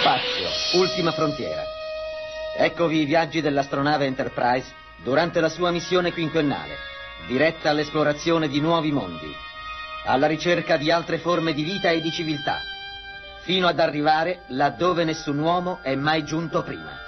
Spazio, 0.00 0.80
ultima 0.80 1.12
frontiera. 1.12 1.62
Eccovi 2.56 3.02
i 3.02 3.04
viaggi 3.04 3.40
dell'astronave 3.40 4.06
Enterprise 4.06 4.72
durante 5.02 5.40
la 5.40 5.48
sua 5.48 5.70
missione 5.70 6.12
quinquennale, 6.12 6.74
diretta 7.26 7.70
all'esplorazione 7.70 8.48
di 8.48 8.60
nuovi 8.60 8.90
mondi, 8.90 9.32
alla 10.06 10.26
ricerca 10.26 10.76
di 10.76 10.90
altre 10.90 11.18
forme 11.18 11.52
di 11.52 11.62
vita 11.62 11.90
e 11.90 12.00
di 12.00 12.10
civiltà, 12.10 12.58
fino 13.40 13.66
ad 13.66 13.78
arrivare 13.78 14.42
laddove 14.48 15.04
nessun 15.04 15.38
uomo 15.38 15.80
è 15.82 15.94
mai 15.94 16.24
giunto 16.24 16.62
prima. 16.62 17.07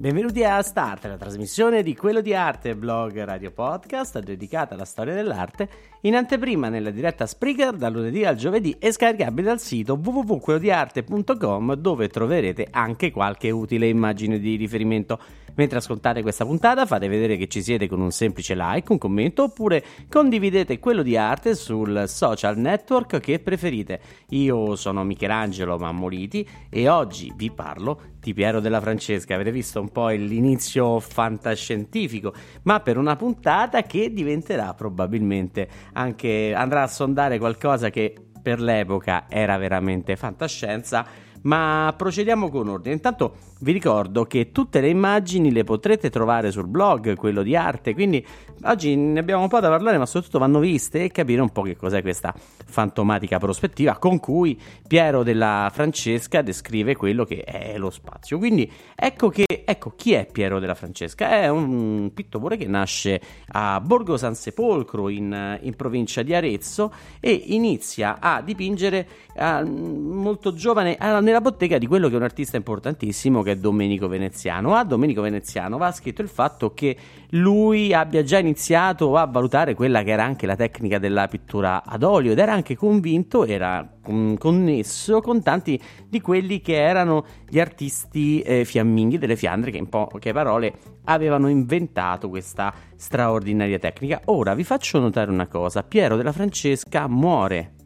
Benvenuti 0.00 0.42
a 0.42 0.62
Start, 0.62 1.04
la 1.04 1.18
trasmissione 1.18 1.82
di 1.82 1.94
Quello 1.94 2.22
di 2.22 2.32
Arte, 2.32 2.74
blog 2.74 3.22
radio 3.22 3.50
podcast 3.50 4.18
dedicata 4.20 4.72
alla 4.72 4.86
storia 4.86 5.12
dell'arte, 5.12 5.68
in 6.00 6.14
anteprima 6.14 6.70
nella 6.70 6.88
diretta 6.88 7.26
Spreaker 7.26 7.74
dal 7.74 7.92
lunedì 7.92 8.24
al 8.24 8.36
giovedì 8.36 8.74
e 8.78 8.92
scaricabile 8.92 9.48
dal 9.48 9.60
sito 9.60 10.00
www.quellodiarte.com 10.02 11.74
dove 11.74 12.08
troverete 12.08 12.68
anche 12.70 13.10
qualche 13.10 13.50
utile 13.50 13.88
immagine 13.88 14.38
di 14.38 14.56
riferimento. 14.56 15.20
Mentre 15.54 15.78
ascoltate 15.78 16.22
questa 16.22 16.44
puntata 16.44 16.86
fate 16.86 17.08
vedere 17.08 17.36
che 17.36 17.48
ci 17.48 17.62
siete 17.62 17.88
con 17.88 18.00
un 18.00 18.10
semplice 18.10 18.54
like, 18.54 18.90
un 18.92 18.98
commento 18.98 19.44
oppure 19.44 19.84
condividete 20.08 20.78
quello 20.78 21.02
di 21.02 21.16
arte 21.16 21.54
sul 21.54 22.04
social 22.06 22.58
network 22.58 23.20
che 23.20 23.38
preferite. 23.40 24.00
Io 24.30 24.76
sono 24.76 25.04
Michelangelo 25.04 25.78
Mammoliti 25.78 26.46
e 26.68 26.88
oggi 26.88 27.32
vi 27.36 27.50
parlo 27.50 28.00
di 28.18 28.34
Piero 28.34 28.60
della 28.60 28.80
Francesca. 28.80 29.34
Avete 29.34 29.52
visto 29.52 29.80
un 29.80 29.90
po' 29.90 30.08
l'inizio 30.08 31.00
fantascientifico, 31.00 32.32
ma 32.62 32.80
per 32.80 32.96
una 32.96 33.16
puntata 33.16 33.82
che 33.82 34.12
diventerà 34.12 34.74
probabilmente 34.74 35.68
anche 35.92 36.54
andrà 36.54 36.82
a 36.82 36.88
sondare 36.88 37.38
qualcosa 37.38 37.90
che 37.90 38.14
per 38.42 38.60
l'epoca 38.60 39.26
era 39.28 39.56
veramente 39.58 40.16
fantascienza 40.16 41.28
ma 41.42 41.92
procediamo 41.96 42.50
con 42.50 42.68
ordine. 42.68 42.94
Intanto 42.94 43.36
vi 43.60 43.72
ricordo 43.72 44.24
che 44.24 44.52
tutte 44.52 44.80
le 44.80 44.88
immagini 44.88 45.52
le 45.52 45.64
potrete 45.64 46.10
trovare 46.10 46.50
sul 46.50 46.66
blog, 46.66 47.14
quello 47.14 47.42
di 47.42 47.54
arte, 47.54 47.92
quindi 47.94 48.24
oggi 48.62 48.96
ne 48.96 49.20
abbiamo 49.20 49.42
un 49.42 49.48
po' 49.48 49.60
da 49.60 49.68
parlare, 49.68 49.98
ma 49.98 50.06
soprattutto 50.06 50.38
vanno 50.38 50.58
viste 50.58 51.04
e 51.04 51.10
capire 51.10 51.40
un 51.40 51.50
po' 51.50 51.62
che 51.62 51.76
cos'è 51.76 52.00
questa 52.00 52.34
fantomatica 52.36 53.38
prospettiva 53.38 53.98
con 53.98 54.18
cui 54.18 54.58
Piero 54.86 55.22
della 55.22 55.70
Francesca 55.72 56.42
descrive 56.42 56.96
quello 56.96 57.24
che 57.24 57.42
è 57.42 57.76
lo 57.76 57.90
spazio. 57.90 58.38
Quindi 58.38 58.70
ecco 58.94 59.28
che 59.28 59.44
ecco 59.64 59.92
chi 59.94 60.12
è 60.12 60.26
Piero 60.30 60.58
della 60.58 60.74
Francesca? 60.74 61.30
È 61.30 61.48
un 61.48 62.10
pittore 62.14 62.56
che 62.56 62.66
nasce 62.66 63.20
a 63.48 63.80
Borgo 63.80 64.16
San 64.16 64.34
Sepolcro 64.34 65.08
in, 65.08 65.58
in 65.60 65.76
provincia 65.76 66.22
di 66.22 66.34
Arezzo 66.34 66.92
e 67.20 67.32
inizia 67.32 68.18
a 68.20 68.40
dipingere 68.40 69.06
uh, 69.34 69.66
molto 69.66 70.54
giovane 70.54 70.96
uh, 71.00 71.20
nella 71.20 71.40
bottega 71.40 71.78
di 71.78 71.86
quello 71.86 72.08
che 72.08 72.14
è 72.14 72.16
un 72.16 72.22
artista 72.22 72.56
importantissimo 72.56 73.42
che 73.50 73.56
è 73.56 73.56
Domenico 73.56 74.08
Veneziano. 74.08 74.74
A 74.74 74.84
Domenico 74.84 75.22
Veneziano 75.22 75.76
va 75.76 75.92
scritto 75.92 76.22
il 76.22 76.28
fatto 76.28 76.72
che 76.72 76.96
lui 77.30 77.92
abbia 77.92 78.22
già 78.22 78.38
iniziato 78.38 79.16
a 79.16 79.26
valutare 79.26 79.74
quella 79.74 80.02
che 80.02 80.10
era 80.10 80.24
anche 80.24 80.46
la 80.46 80.56
tecnica 80.56 80.98
della 80.98 81.28
pittura 81.28 81.84
ad 81.84 82.02
olio 82.02 82.32
ed 82.32 82.38
era 82.38 82.52
anche 82.52 82.76
convinto, 82.76 83.44
era 83.44 83.88
connesso 84.02 85.20
con 85.20 85.42
tanti 85.42 85.80
di 86.08 86.20
quelli 86.20 86.60
che 86.60 86.80
erano 86.80 87.24
gli 87.48 87.60
artisti 87.60 88.40
eh, 88.40 88.64
fiamminghi 88.64 89.18
delle 89.18 89.36
Fiandre 89.36 89.70
che 89.70 89.78
in 89.78 89.88
poche 89.88 90.32
parole 90.32 90.72
avevano 91.04 91.48
inventato 91.48 92.28
questa 92.28 92.72
straordinaria 92.96 93.78
tecnica. 93.78 94.20
Ora 94.26 94.54
vi 94.54 94.64
faccio 94.64 94.98
notare 94.98 95.30
una 95.30 95.46
cosa, 95.46 95.82
Piero 95.82 96.16
della 96.16 96.32
Francesca 96.32 97.06
muore 97.08 97.78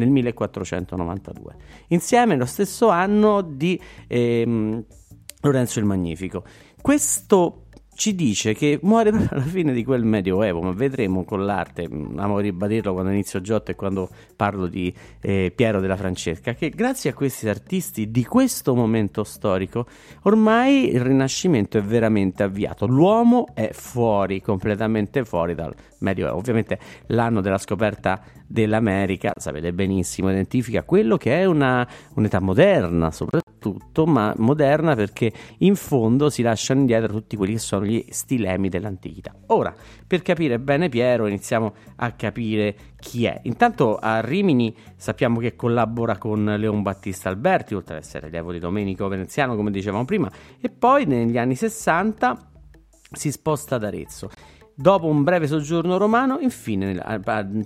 nel 0.00 0.10
1492, 0.10 1.54
insieme 1.88 2.34
allo 2.34 2.46
stesso 2.46 2.88
anno 2.88 3.42
di 3.42 3.78
ehm, 4.06 4.84
Lorenzo 5.42 5.78
il 5.78 5.84
Magnifico. 5.84 6.42
Questo 6.80 7.64
ci 8.00 8.14
dice 8.14 8.54
che 8.54 8.78
muore 8.82 9.10
proprio 9.12 9.28
alla 9.32 9.44
fine 9.44 9.74
di 9.74 9.84
quel 9.84 10.04
medioevo, 10.04 10.62
ma 10.62 10.72
vedremo 10.72 11.24
con 11.24 11.44
l'arte, 11.44 11.86
mm, 11.86 12.18
amo 12.18 12.38
ribadirlo 12.38 12.94
quando 12.94 13.10
inizio 13.10 13.42
Giotto 13.42 13.72
e 13.72 13.74
quando 13.74 14.08
parlo 14.36 14.66
di 14.66 14.92
eh, 15.20 15.52
Piero 15.54 15.80
della 15.80 15.96
Francesca, 15.96 16.54
che 16.54 16.70
grazie 16.70 17.10
a 17.10 17.14
questi 17.14 17.46
artisti 17.46 18.10
di 18.10 18.24
questo 18.24 18.74
momento 18.74 19.22
storico 19.22 19.84
ormai 20.22 20.94
il 20.94 21.00
Rinascimento 21.00 21.76
è 21.76 21.82
veramente 21.82 22.42
avviato, 22.42 22.86
l'uomo 22.86 23.48
è 23.52 23.68
fuori, 23.72 24.40
completamente 24.40 25.22
fuori 25.26 25.54
dal 25.54 25.74
medioevo, 26.00 26.36
ovviamente 26.36 26.78
l'anno 27.06 27.40
della 27.40 27.58
scoperta 27.58 28.20
dell'America, 28.46 29.32
sapete 29.36 29.72
benissimo, 29.72 30.30
identifica 30.30 30.82
quello 30.82 31.16
che 31.16 31.40
è 31.40 31.44
una, 31.44 31.86
un'età 32.14 32.40
moderna 32.40 33.10
soprattutto, 33.10 34.06
ma 34.06 34.34
moderna 34.38 34.94
perché 34.94 35.32
in 35.58 35.76
fondo 35.76 36.30
si 36.30 36.42
lasciano 36.42 36.80
indietro 36.80 37.12
tutti 37.12 37.36
quelli 37.36 37.52
che 37.54 37.58
sono 37.58 37.84
gli 37.84 38.04
stilemi 38.08 38.68
dell'antichità. 38.68 39.34
Ora, 39.48 39.74
per 40.06 40.22
capire 40.22 40.58
bene 40.58 40.88
Piero, 40.88 41.26
iniziamo 41.26 41.72
a 41.96 42.10
capire 42.12 42.74
chi 42.98 43.26
è. 43.26 43.40
Intanto 43.44 43.96
a 43.96 44.20
Rimini 44.20 44.74
sappiamo 44.96 45.38
che 45.38 45.54
collabora 45.54 46.18
con 46.18 46.44
Leon 46.44 46.82
Battista 46.82 47.28
Alberti, 47.28 47.74
oltre 47.74 47.96
ad 47.96 48.02
essere 48.02 48.26
allievo 48.26 48.50
di 48.52 48.58
Domenico 48.58 49.06
Veneziano, 49.08 49.54
come 49.54 49.70
dicevamo 49.70 50.04
prima, 50.04 50.30
e 50.60 50.70
poi 50.70 51.04
negli 51.06 51.38
anni 51.38 51.54
60 51.54 52.48
si 53.12 53.30
sposta 53.30 53.76
ad 53.76 53.84
Arezzo. 53.84 54.30
Dopo 54.80 55.08
un 55.08 55.24
breve 55.24 55.46
soggiorno 55.46 55.98
romano, 55.98 56.38
infine 56.38 56.98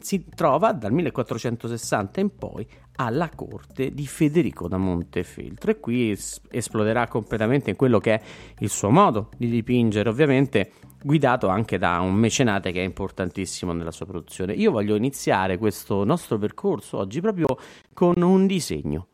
si 0.00 0.24
trova 0.34 0.72
dal 0.72 0.90
1460 0.90 2.18
in 2.18 2.34
poi 2.34 2.66
alla 2.96 3.30
corte 3.32 3.94
di 3.94 4.04
Federico 4.04 4.66
da 4.66 4.78
Montefeltro 4.78 5.70
e 5.70 5.78
qui 5.78 6.10
es- 6.10 6.40
esploderà 6.50 7.06
completamente 7.06 7.70
in 7.70 7.76
quello 7.76 8.00
che 8.00 8.14
è 8.14 8.22
il 8.58 8.68
suo 8.68 8.90
modo 8.90 9.28
di 9.36 9.48
dipingere, 9.48 10.08
ovviamente 10.08 10.72
guidato 11.04 11.46
anche 11.46 11.78
da 11.78 12.00
un 12.00 12.14
mecenate 12.14 12.72
che 12.72 12.80
è 12.80 12.84
importantissimo 12.84 13.72
nella 13.72 13.92
sua 13.92 14.06
produzione. 14.06 14.52
Io 14.54 14.72
voglio 14.72 14.96
iniziare 14.96 15.56
questo 15.56 16.02
nostro 16.02 16.36
percorso 16.36 16.98
oggi 16.98 17.20
proprio 17.20 17.58
con 17.92 18.20
un 18.20 18.48
disegno, 18.48 19.06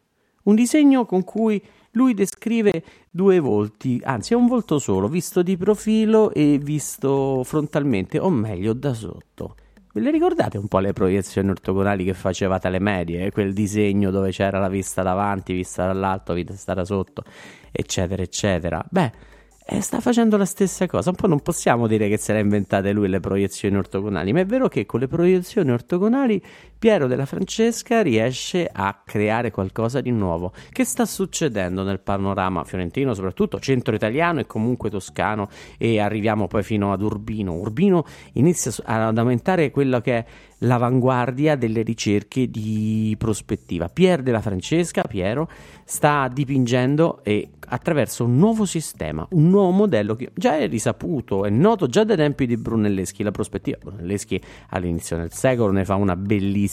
un 0.45 0.55
disegno 0.55 1.05
con 1.05 1.23
cui 1.23 1.63
lui 1.93 2.15
descrive 2.15 2.83
due 3.11 3.41
volti, 3.41 4.01
anzi 4.05 4.33
è 4.33 4.37
un 4.37 4.47
volto 4.47 4.79
solo, 4.79 5.09
visto 5.09 5.43
di 5.43 5.57
profilo 5.57 6.33
e 6.33 6.59
visto 6.63 7.43
frontalmente, 7.45 8.19
o 8.19 8.31
meglio 8.31 8.73
da 8.73 8.95
sotto. 8.95 9.57
Ve 9.93 10.01
le 10.01 10.13
ricordate 10.13 10.57
un 10.57 10.69
po' 10.69 10.79
le 10.79 10.93
proiezioni 10.93 11.51
ortogonali 11.51 12.05
che 12.05 12.15
facevate 12.15 12.69
alle 12.69 12.79
medie? 12.79 13.33
Quel 13.33 13.53
disegno 13.53 14.13
dove 14.13 14.31
c'era 14.31 14.61
la 14.61 14.69
vista 14.69 15.03
davanti, 15.03 15.53
vista 15.53 15.85
dall'alto, 15.87 16.33
vista 16.33 16.75
da 16.75 16.85
sotto, 16.85 17.25
eccetera, 17.73 18.23
eccetera. 18.23 18.85
Beh, 18.89 19.11
eh, 19.67 19.81
sta 19.81 20.01
facendo 20.01 20.37
la 20.37 20.45
stessa 20.45 20.87
cosa. 20.87 21.11
Un 21.11 21.17
po' 21.17 21.27
non 21.27 21.41
possiamo 21.41 21.89
dire 21.89 22.09
che 22.09 22.19
se 22.19 22.33
le 22.33 22.39
ha 22.39 22.43
inventate 22.43 22.93
lui 22.93 23.09
le 23.09 23.19
proiezioni 23.19 23.77
ortogonali, 23.77 24.33
ma 24.33 24.41
è 24.41 24.47
vero 24.47 24.69
che 24.69 24.87
con 24.87 25.01
le 25.01 25.09
proiezioni 25.09 25.71
ortogonali 25.71 26.41
Piero 26.81 27.07
della 27.07 27.27
Francesca 27.27 28.01
riesce 28.01 28.67
a 28.73 29.03
creare 29.05 29.51
qualcosa 29.51 30.01
di 30.01 30.11
nuovo. 30.11 30.55
Che 30.71 30.85
sta 30.85 31.05
succedendo 31.05 31.83
nel 31.83 32.01
panorama 32.01 32.65
fiorentino, 32.65 33.13
soprattutto 33.13 33.61
centro 33.61 33.95
italiano 33.95 34.41
e 34.41 34.47
comunque 34.47 34.89
toscano, 34.89 35.51
e 35.77 36.01
arriviamo 36.01 36.47
poi 36.47 36.63
fino 36.63 36.91
ad 36.91 37.03
Urbino. 37.03 37.53
Urbino 37.53 38.07
inizia 38.33 38.73
ad 38.85 39.19
aumentare 39.19 39.71
quello 39.71 40.01
che 40.01 40.17
è 40.17 40.25
l'avanguardia 40.61 41.55
delle 41.55 41.83
ricerche 41.83 42.51
di 42.51 43.15
prospettiva. 43.19 43.91
Pier 43.91 44.23
della 44.23 44.41
Francesca, 44.41 45.03
Piero, 45.03 45.51
sta 45.85 46.31
dipingendo 46.33 47.21
e 47.23 47.51
attraverso 47.73 48.25
un 48.25 48.37
nuovo 48.37 48.65
sistema, 48.65 49.27
un 49.31 49.49
nuovo 49.49 49.71
modello 49.71 50.17
che 50.17 50.33
già 50.35 50.57
è 50.57 50.67
risaputo, 50.67 51.45
è 51.45 51.51
noto 51.51 51.87
già 51.89 52.05
dai 52.05 52.17
tempi 52.17 52.47
di 52.47 52.57
Brunelleschi, 52.57 53.23
la 53.23 53.31
prospettiva. 53.31 53.79
Brunelleschi 53.83 54.41
all'inizio 54.71 55.19
del 55.19 55.33
secolo 55.33 55.73
ne 55.73 55.85
fa 55.85 55.95
una 55.95 56.17
bellissima 56.17 56.69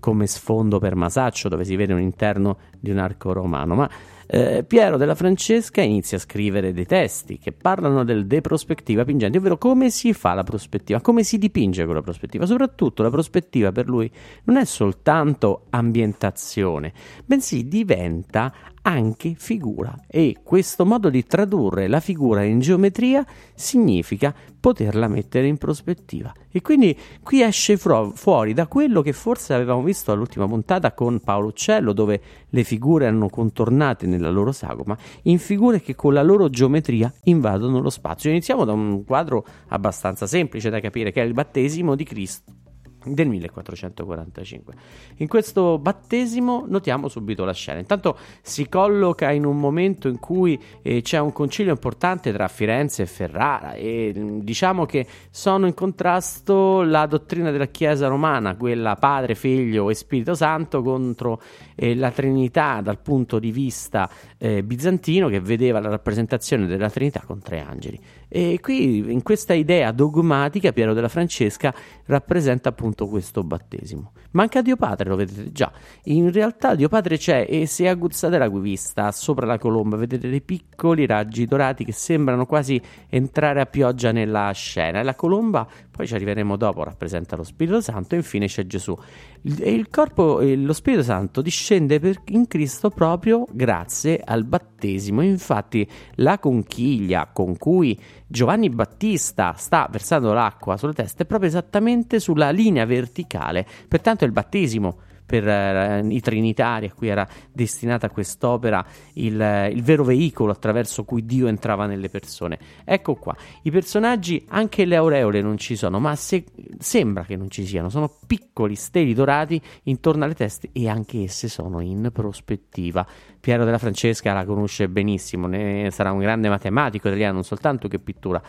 come 0.00 0.26
sfondo 0.26 0.78
per 0.78 0.94
Masaccio, 0.94 1.48
dove 1.48 1.64
si 1.64 1.76
vede 1.76 1.92
un 1.92 2.00
interno 2.00 2.58
di 2.78 2.90
un 2.90 2.98
arco 2.98 3.32
romano, 3.32 3.74
ma 3.74 3.90
eh, 4.26 4.64
Piero 4.66 4.96
della 4.96 5.14
Francesca 5.14 5.80
inizia 5.82 6.16
a 6.16 6.20
scrivere 6.20 6.72
dei 6.72 6.86
testi 6.86 7.38
che 7.38 7.52
parlano 7.52 8.04
del 8.04 8.26
de 8.26 8.40
prospettiva 8.40 9.04
pingente, 9.04 9.38
ovvero 9.38 9.58
come 9.58 9.90
si 9.90 10.12
fa 10.12 10.34
la 10.34 10.42
prospettiva, 10.42 11.00
come 11.00 11.22
si 11.22 11.38
dipinge 11.38 11.84
quella 11.84 12.02
prospettiva. 12.02 12.46
Soprattutto 12.46 13.02
la 13.02 13.10
prospettiva 13.10 13.72
per 13.72 13.88
lui 13.88 14.10
non 14.44 14.56
è 14.56 14.64
soltanto 14.64 15.66
ambientazione, 15.70 16.92
bensì 17.24 17.68
diventa 17.68 18.52
anche 18.86 19.34
figura. 19.36 19.94
E 20.06 20.38
questo 20.42 20.84
modo 20.84 21.10
di 21.10 21.24
tradurre 21.24 21.88
la 21.88 22.00
figura 22.00 22.42
in 22.42 22.60
geometria 22.60 23.24
significa 23.54 24.34
poterla 24.60 25.08
mettere 25.08 25.46
in 25.46 25.58
prospettiva. 25.58 26.32
E 26.50 26.60
quindi 26.60 26.96
qui 27.22 27.42
esce 27.42 27.76
fu- 27.76 28.12
fuori 28.14 28.52
da 28.52 28.66
quello 28.66 29.02
che 29.02 29.12
forse 29.12 29.54
avevamo 29.54 29.82
visto 29.82 30.12
all'ultima 30.12 30.46
puntata 30.46 30.92
con 30.92 31.20
Paolo 31.20 31.48
Uccello 31.48 31.92
dove 31.92 32.20
le 32.48 32.64
figure 32.64 33.06
erano 33.06 33.28
contornate 33.28 34.06
nella 34.06 34.30
loro 34.30 34.52
sagoma 34.52 34.96
in 35.22 35.38
figure 35.38 35.80
che 35.80 35.94
con 35.94 36.12
la 36.12 36.22
loro 36.22 36.48
geometria 36.48 37.12
invadono 37.24 37.80
lo 37.80 37.90
spazio. 37.90 38.30
Iniziamo 38.30 38.64
da 38.64 38.72
un 38.72 39.04
quadro 39.04 39.44
abbastanza 39.68 40.26
semplice 40.26 40.70
da 40.70 40.80
capire 40.80 41.10
che 41.10 41.22
è 41.22 41.24
il 41.24 41.32
battesimo 41.32 41.94
di 41.94 42.04
Cristo 42.04 42.63
del 43.04 43.28
1445. 43.28 44.74
In 45.16 45.28
questo 45.28 45.78
battesimo 45.78 46.64
notiamo 46.66 47.08
subito 47.08 47.44
la 47.44 47.52
scena. 47.52 47.78
Intanto 47.78 48.16
si 48.42 48.68
colloca 48.68 49.30
in 49.30 49.44
un 49.44 49.58
momento 49.58 50.08
in 50.08 50.18
cui 50.18 50.60
eh, 50.82 51.02
c'è 51.02 51.18
un 51.18 51.32
concilio 51.32 51.72
importante 51.72 52.32
tra 52.32 52.48
Firenze 52.48 53.02
e 53.02 53.06
Ferrara 53.06 53.74
e 53.74 54.12
mm, 54.16 54.40
diciamo 54.40 54.86
che 54.86 55.06
sono 55.30 55.66
in 55.66 55.74
contrasto 55.74 56.82
la 56.82 57.06
dottrina 57.06 57.50
della 57.50 57.66
Chiesa 57.66 58.08
romana, 58.08 58.56
quella 58.56 58.96
Padre, 58.96 59.34
Figlio 59.34 59.90
e 59.90 59.94
Spirito 59.94 60.34
Santo 60.34 60.82
contro 60.82 61.40
eh, 61.74 61.94
la 61.94 62.10
Trinità 62.10 62.80
dal 62.80 62.98
punto 62.98 63.38
di 63.38 63.50
vista 63.50 64.08
eh, 64.38 64.62
bizantino 64.62 65.28
che 65.28 65.40
vedeva 65.40 65.80
la 65.80 65.88
rappresentazione 65.88 66.66
della 66.66 66.90
Trinità 66.90 67.22
con 67.26 67.40
tre 67.40 67.60
angeli. 67.60 68.00
E 68.28 68.58
qui 68.60 69.12
in 69.12 69.22
questa 69.22 69.54
idea 69.54 69.92
dogmatica 69.92 70.72
Piero 70.72 70.92
della 70.92 71.08
Francesca 71.08 71.72
rappresenta 72.06 72.68
appunto 72.68 72.93
questo 72.94 73.42
battesimo. 73.42 74.12
Manca 74.32 74.62
Dio 74.62 74.76
Padre, 74.76 75.08
lo 75.08 75.16
vedete 75.16 75.52
già. 75.52 75.70
In 76.04 76.32
realtà 76.32 76.74
Dio 76.74 76.88
Padre 76.88 77.18
c'è 77.18 77.46
e 77.48 77.66
se 77.66 77.88
aguzzate 77.88 78.38
la 78.38 78.48
vista 78.48 79.10
sopra 79.12 79.46
la 79.46 79.58
colomba 79.58 79.96
vedete 79.96 80.28
dei 80.28 80.40
piccoli 80.40 81.06
raggi 81.06 81.44
dorati 81.44 81.84
che 81.84 81.92
sembrano 81.92 82.46
quasi 82.46 82.80
entrare 83.08 83.60
a 83.60 83.66
pioggia 83.66 84.12
nella 84.12 84.50
scena. 84.52 85.00
E 85.00 85.02
la 85.02 85.14
colomba, 85.14 85.66
poi 85.90 86.06
ci 86.06 86.14
arriveremo 86.14 86.56
dopo, 86.56 86.84
rappresenta 86.84 87.36
lo 87.36 87.42
Spirito 87.42 87.80
Santo 87.80 88.14
e 88.14 88.18
infine 88.18 88.46
c'è 88.46 88.66
Gesù. 88.66 88.96
E 89.46 89.74
il 89.74 89.90
corpo, 89.90 90.40
lo 90.40 90.72
Spirito 90.72 91.02
Santo 91.02 91.42
discende 91.42 92.00
per, 92.00 92.22
in 92.28 92.46
Cristo 92.46 92.88
proprio 92.88 93.46
grazie 93.50 94.18
al 94.24 94.44
battesimo. 94.44 95.20
Infatti 95.20 95.86
la 96.14 96.38
conchiglia 96.38 97.28
con 97.30 97.58
cui 97.58 97.98
Giovanni 98.26 98.70
Battista 98.70 99.52
sta 99.52 99.86
versando 99.90 100.32
l'acqua 100.32 100.78
sulla 100.78 100.94
testa 100.94 101.24
è 101.24 101.26
proprio 101.26 101.50
esattamente 101.50 102.20
sulla 102.20 102.48
linea 102.48 102.86
verticale. 102.86 103.66
Pertanto 103.86 104.24
il 104.24 104.32
battesimo 104.32 104.96
per 105.24 106.02
uh, 106.02 106.06
i 106.10 106.20
trinitari 106.20 106.86
a 106.86 106.92
cui 106.92 107.08
era 107.08 107.26
destinata 107.52 108.10
quest'opera 108.10 108.84
il, 109.14 109.70
il, 109.72 109.82
vero 109.82 110.04
veicolo 110.04 110.52
attraverso 110.52 111.04
cui 111.04 111.24
Dio 111.24 111.46
entrava 111.46 111.86
nelle 111.86 112.08
persone. 112.08 112.58
Ecco 112.84 113.14
qua, 113.14 113.34
i 113.62 113.70
personaggi, 113.70 114.44
anche 114.48 114.84
le 114.84 114.96
aureole 114.96 115.40
non 115.40 115.56
ci 115.56 115.76
sono, 115.76 115.98
ma 115.98 116.14
se, 116.16 116.44
sembra 116.78 117.24
che 117.24 117.36
non 117.36 117.50
ci 117.50 117.64
siano, 117.64 117.88
sono 117.88 118.10
piccoli 118.26 118.74
steli 118.74 119.14
dorati 119.14 119.60
intorno 119.84 120.24
alle 120.24 120.34
teste 120.34 120.70
e 120.72 120.88
anche 120.88 121.22
esse 121.22 121.48
sono 121.48 121.80
in 121.80 122.10
prospettiva. 122.12 123.06
Piero 123.40 123.64
della 123.64 123.78
Francesca 123.78 124.32
la 124.32 124.46
conosce 124.46 124.88
benissimo, 124.88 125.46
ne 125.46 125.90
sarà 125.90 126.12
un 126.12 126.18
grande 126.18 126.48
matematico 126.48 127.08
italiano, 127.08 127.34
non 127.34 127.44
soltanto 127.44 127.88
che 127.88 127.98
pittura, 127.98 128.42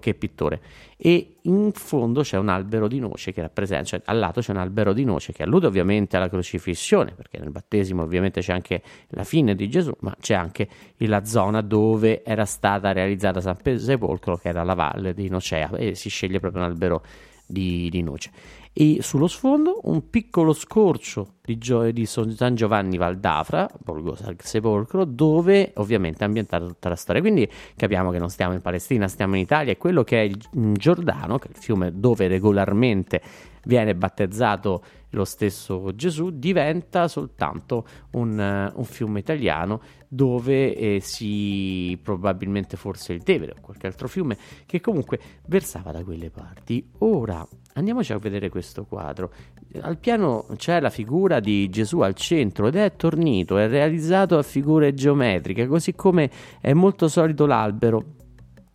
che 0.00 0.14
pittore. 0.14 0.60
E 0.96 1.36
in 1.42 1.72
fondo 1.72 2.22
c'è 2.22 2.36
un 2.38 2.48
albero 2.48 2.88
di 2.88 2.98
noce 2.98 3.32
che 3.32 3.40
rappresenta, 3.40 3.84
cioè 3.84 4.02
al 4.04 4.18
lato 4.18 4.40
c'è 4.40 4.50
un 4.52 4.58
albero 4.58 4.92
di 4.92 5.04
noce 5.04 5.32
che 5.32 5.42
allude 5.42 5.66
ovviamente 5.66 6.09
alla 6.16 6.28
crocifissione, 6.28 7.12
perché 7.12 7.38
nel 7.38 7.50
battesimo 7.50 8.02
ovviamente 8.02 8.40
c'è 8.40 8.52
anche 8.52 8.82
la 9.08 9.24
fine 9.24 9.54
di 9.54 9.68
Gesù, 9.68 9.92
ma 10.00 10.14
c'è 10.20 10.34
anche 10.34 10.68
la 10.98 11.24
zona 11.24 11.60
dove 11.60 12.22
era 12.24 12.44
stata 12.44 12.92
realizzata 12.92 13.40
San 13.40 13.56
Sepolcro, 13.78 14.36
che 14.36 14.48
era 14.48 14.62
la 14.62 14.74
valle 14.74 15.14
di 15.14 15.28
Nocea, 15.28 15.70
e 15.76 15.94
si 15.94 16.08
sceglie 16.08 16.40
proprio 16.40 16.62
un 16.62 16.68
albero 16.68 17.02
di, 17.46 17.88
di 17.90 18.02
noce 18.02 18.30
e 18.72 18.98
sullo 19.00 19.26
sfondo 19.26 19.80
un 19.84 20.10
piccolo 20.10 20.52
scorcio 20.52 21.34
di, 21.42 21.58
Gio- 21.58 21.90
di 21.90 22.06
San 22.06 22.54
Giovanni 22.54 22.96
Valdafra, 22.96 23.68
Borgo 23.82 24.16
Sepolcro, 24.38 25.04
dove 25.04 25.72
ovviamente 25.76 26.20
è 26.20 26.26
ambientata 26.26 26.64
tutta 26.66 26.88
la 26.88 26.94
storia. 26.94 27.20
Quindi 27.20 27.50
capiamo 27.76 28.10
che 28.10 28.18
non 28.18 28.30
stiamo 28.30 28.54
in 28.54 28.60
Palestina, 28.60 29.08
stiamo 29.08 29.34
in 29.34 29.42
Italia 29.42 29.72
e 29.72 29.76
quello 29.76 30.04
che 30.04 30.20
è 30.20 30.24
il 30.24 30.38
Giordano, 30.76 31.38
che 31.38 31.48
è 31.48 31.50
il 31.50 31.56
fiume 31.56 31.98
dove 31.98 32.28
regolarmente 32.28 33.20
viene 33.64 33.94
battezzato 33.94 34.82
lo 35.10 35.24
stesso 35.24 35.94
Gesù, 35.94 36.30
diventa 36.30 37.08
soltanto 37.08 37.86
un, 38.12 38.38
uh, 38.38 38.78
un 38.78 38.84
fiume 38.84 39.18
italiano 39.18 39.80
dove 40.08 40.74
eh, 40.74 41.00
si 41.00 41.98
probabilmente 42.02 42.76
forse 42.76 43.12
il 43.12 43.22
Tevere 43.22 43.54
o 43.56 43.60
qualche 43.60 43.86
altro 43.86 44.08
fiume 44.08 44.36
che 44.66 44.80
comunque 44.80 45.20
versava 45.46 45.92
da 45.92 46.02
quelle 46.02 46.30
parti. 46.30 46.84
Ora 46.98 47.46
andiamoci 47.74 48.12
a 48.12 48.18
vedere 48.18 48.48
questo 48.48 48.84
quadro. 48.84 49.32
Al 49.80 49.98
piano 49.98 50.46
c'è 50.56 50.80
la 50.80 50.90
figura 50.90 51.38
di 51.38 51.68
Gesù 51.68 52.00
al 52.00 52.14
centro 52.14 52.66
ed 52.66 52.74
è 52.74 52.96
tornito, 52.96 53.56
è 53.56 53.68
realizzato 53.68 54.36
a 54.36 54.42
figure 54.42 54.94
geometriche, 54.94 55.68
così 55.68 55.94
come 55.94 56.28
è 56.60 56.72
molto 56.72 57.06
solito 57.06 57.46
l'albero 57.46 58.18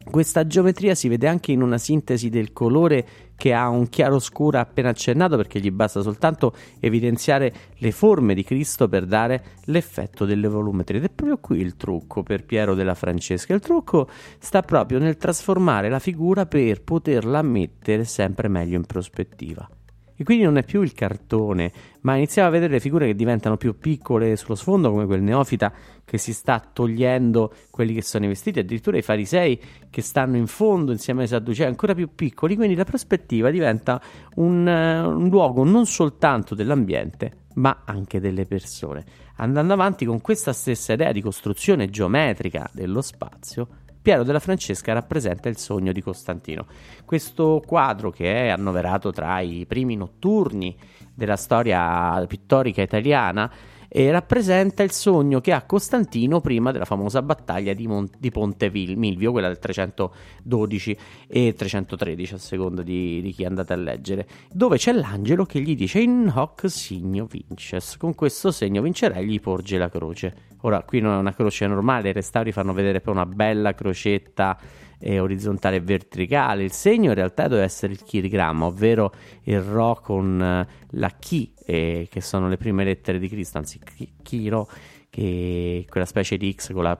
questa 0.09 0.45
geometria 0.45 0.95
si 0.95 1.07
vede 1.07 1.27
anche 1.27 1.51
in 1.51 1.61
una 1.61 1.77
sintesi 1.77 2.29
del 2.29 2.53
colore 2.53 3.05
che 3.35 3.53
ha 3.53 3.67
un 3.67 3.89
chiaro 3.89 4.19
scuro 4.19 4.59
appena 4.59 4.89
accennato 4.89 5.35
perché 5.35 5.59
gli 5.59 5.71
basta 5.71 6.01
soltanto 6.01 6.53
evidenziare 6.79 7.53
le 7.77 7.91
forme 7.91 8.33
di 8.33 8.43
Cristo 8.43 8.87
per 8.87 9.05
dare 9.05 9.43
l'effetto 9.65 10.25
delle 10.25 10.47
volumetrie. 10.47 10.99
Ed 10.99 11.05
è 11.05 11.09
proprio 11.09 11.37
qui 11.37 11.59
il 11.59 11.75
trucco 11.75 12.23
per 12.23 12.45
Piero 12.45 12.75
della 12.75 12.93
Francesca. 12.93 13.53
Il 13.53 13.59
trucco 13.59 14.07
sta 14.39 14.61
proprio 14.61 14.99
nel 14.99 15.17
trasformare 15.17 15.89
la 15.89 15.99
figura 15.99 16.45
per 16.45 16.81
poterla 16.81 17.41
mettere 17.41 18.05
sempre 18.05 18.47
meglio 18.47 18.77
in 18.77 18.85
prospettiva. 18.85 19.67
E 20.17 20.23
quindi 20.23 20.45
non 20.45 20.57
è 20.57 20.63
più 20.63 20.81
il 20.81 20.93
cartone, 20.93 21.71
ma 22.01 22.15
iniziamo 22.15 22.47
a 22.47 22.51
vedere 22.51 22.73
le 22.73 22.79
figure 22.79 23.07
che 23.07 23.15
diventano 23.15 23.57
più 23.57 23.77
piccole 23.77 24.37
sullo 24.37 24.55
sfondo, 24.55 24.89
come 24.89 25.05
quel 25.05 25.21
neofita 25.21 25.73
che 26.05 26.17
si 26.17 26.33
sta 26.33 26.59
togliendo 26.71 27.51
quelli 27.69 27.93
che 27.93 28.01
sono 28.01 28.23
i 28.25 28.29
vestiti, 28.29 28.59
addirittura 28.59 28.97
i 28.97 29.01
farisei 29.01 29.59
che 29.89 30.01
stanno 30.01 30.37
in 30.37 30.47
fondo 30.47 30.93
insieme 30.93 31.23
ai 31.23 31.27
sadducei, 31.27 31.67
ancora 31.67 31.93
più 31.93 32.15
piccoli. 32.15 32.55
Quindi 32.55 32.75
la 32.75 32.85
prospettiva 32.85 33.49
diventa 33.49 34.01
un, 34.35 34.65
uh, 34.65 35.09
un 35.09 35.27
luogo 35.27 35.65
non 35.65 35.85
soltanto 35.85 36.55
dell'ambiente, 36.55 37.45
ma 37.55 37.81
anche 37.83 38.21
delle 38.21 38.45
persone. 38.45 39.03
Andando 39.37 39.73
avanti 39.73 40.05
con 40.05 40.21
questa 40.21 40.53
stessa 40.53 40.93
idea 40.93 41.11
di 41.11 41.21
costruzione 41.21 41.89
geometrica 41.89 42.69
dello 42.71 43.01
spazio, 43.01 43.67
Piero 44.05 44.21
della 44.21 44.39
Francesca 44.39 44.93
rappresenta 44.93 45.49
il 45.49 45.57
sogno 45.57 45.91
di 45.91 45.99
Costantino. 45.99 46.67
Questo 47.05 47.59
quadro, 47.65 48.11
che 48.11 48.45
è 48.45 48.49
annoverato 48.49 49.11
tra 49.11 49.39
i 49.39 49.65
primi 49.67 49.95
notturni 49.95 50.77
della 51.11 51.35
storia 51.35 52.23
pittorica 52.27 52.83
italiana, 52.83 53.51
e 53.97 54.11
rappresenta 54.11 54.83
il 54.83 54.91
sogno 54.91 55.39
che 55.39 55.53
ha 55.53 55.61
Costantino 55.61 56.41
prima 56.41 56.73
della 56.73 56.83
famosa 56.83 57.21
battaglia 57.21 57.71
di, 57.71 57.87
Mon- 57.87 58.09
di 58.17 58.29
Ponte 58.29 58.69
Milvio, 58.69 59.31
quella 59.31 59.47
del 59.47 59.57
312 59.57 60.97
e 61.27 61.53
313 61.53 62.33
a 62.33 62.37
seconda 62.37 62.81
di, 62.81 63.21
di, 63.21 63.31
chi 63.31 63.45
andate 63.45 63.71
a 63.71 63.77
leggere, 63.77 64.27
dove 64.51 64.75
c'è 64.75 64.91
l'angelo 64.91 65.45
che 65.45 65.61
gli 65.61 65.77
dice 65.77 66.01
in 66.01 66.29
hoc 66.35 66.69
signo 66.69 67.25
vinces, 67.25 67.95
con 67.95 68.15
questo 68.15 68.51
segno 68.51 68.81
vincerai 68.81 69.25
gli 69.25 69.39
porge 69.39 69.77
la 69.77 69.87
croce. 69.87 70.35
Ora 70.63 70.83
qui 70.83 70.99
non 70.99 71.13
è 71.13 71.17
una 71.17 71.33
croce 71.33 71.65
normale, 71.65 72.09
i 72.09 72.13
restauri 72.13 72.51
fanno 72.51 72.73
vedere 72.73 72.99
poi 72.99 73.13
una 73.13 73.25
bella 73.25 73.73
crocetta 73.73 74.59
eh, 74.99 75.19
orizzontale 75.19 75.77
e 75.77 75.81
verticale. 75.81 76.63
Il 76.63 76.71
segno 76.71 77.09
in 77.09 77.15
realtà 77.15 77.47
deve 77.47 77.63
essere 77.63 77.93
il 77.93 78.03
chirigramma, 78.03 78.65
ovvero 78.65 79.11
il 79.43 79.61
Ro 79.61 79.99
con 80.01 80.41
eh, 80.41 80.67
la 80.91 81.09
chi, 81.09 81.53
eh, 81.65 82.07
che 82.09 82.21
sono 82.21 82.47
le 82.47 82.57
prime 82.57 82.83
lettere 82.83 83.19
di 83.19 83.27
Cristo, 83.27 83.57
anzi 83.57 83.79
Chiro, 84.21 84.67
che 85.09 85.83
è 85.85 85.89
quella 85.89 86.05
specie 86.05 86.37
di 86.37 86.53
X 86.53 86.73
con 86.73 86.83
la 86.83 86.97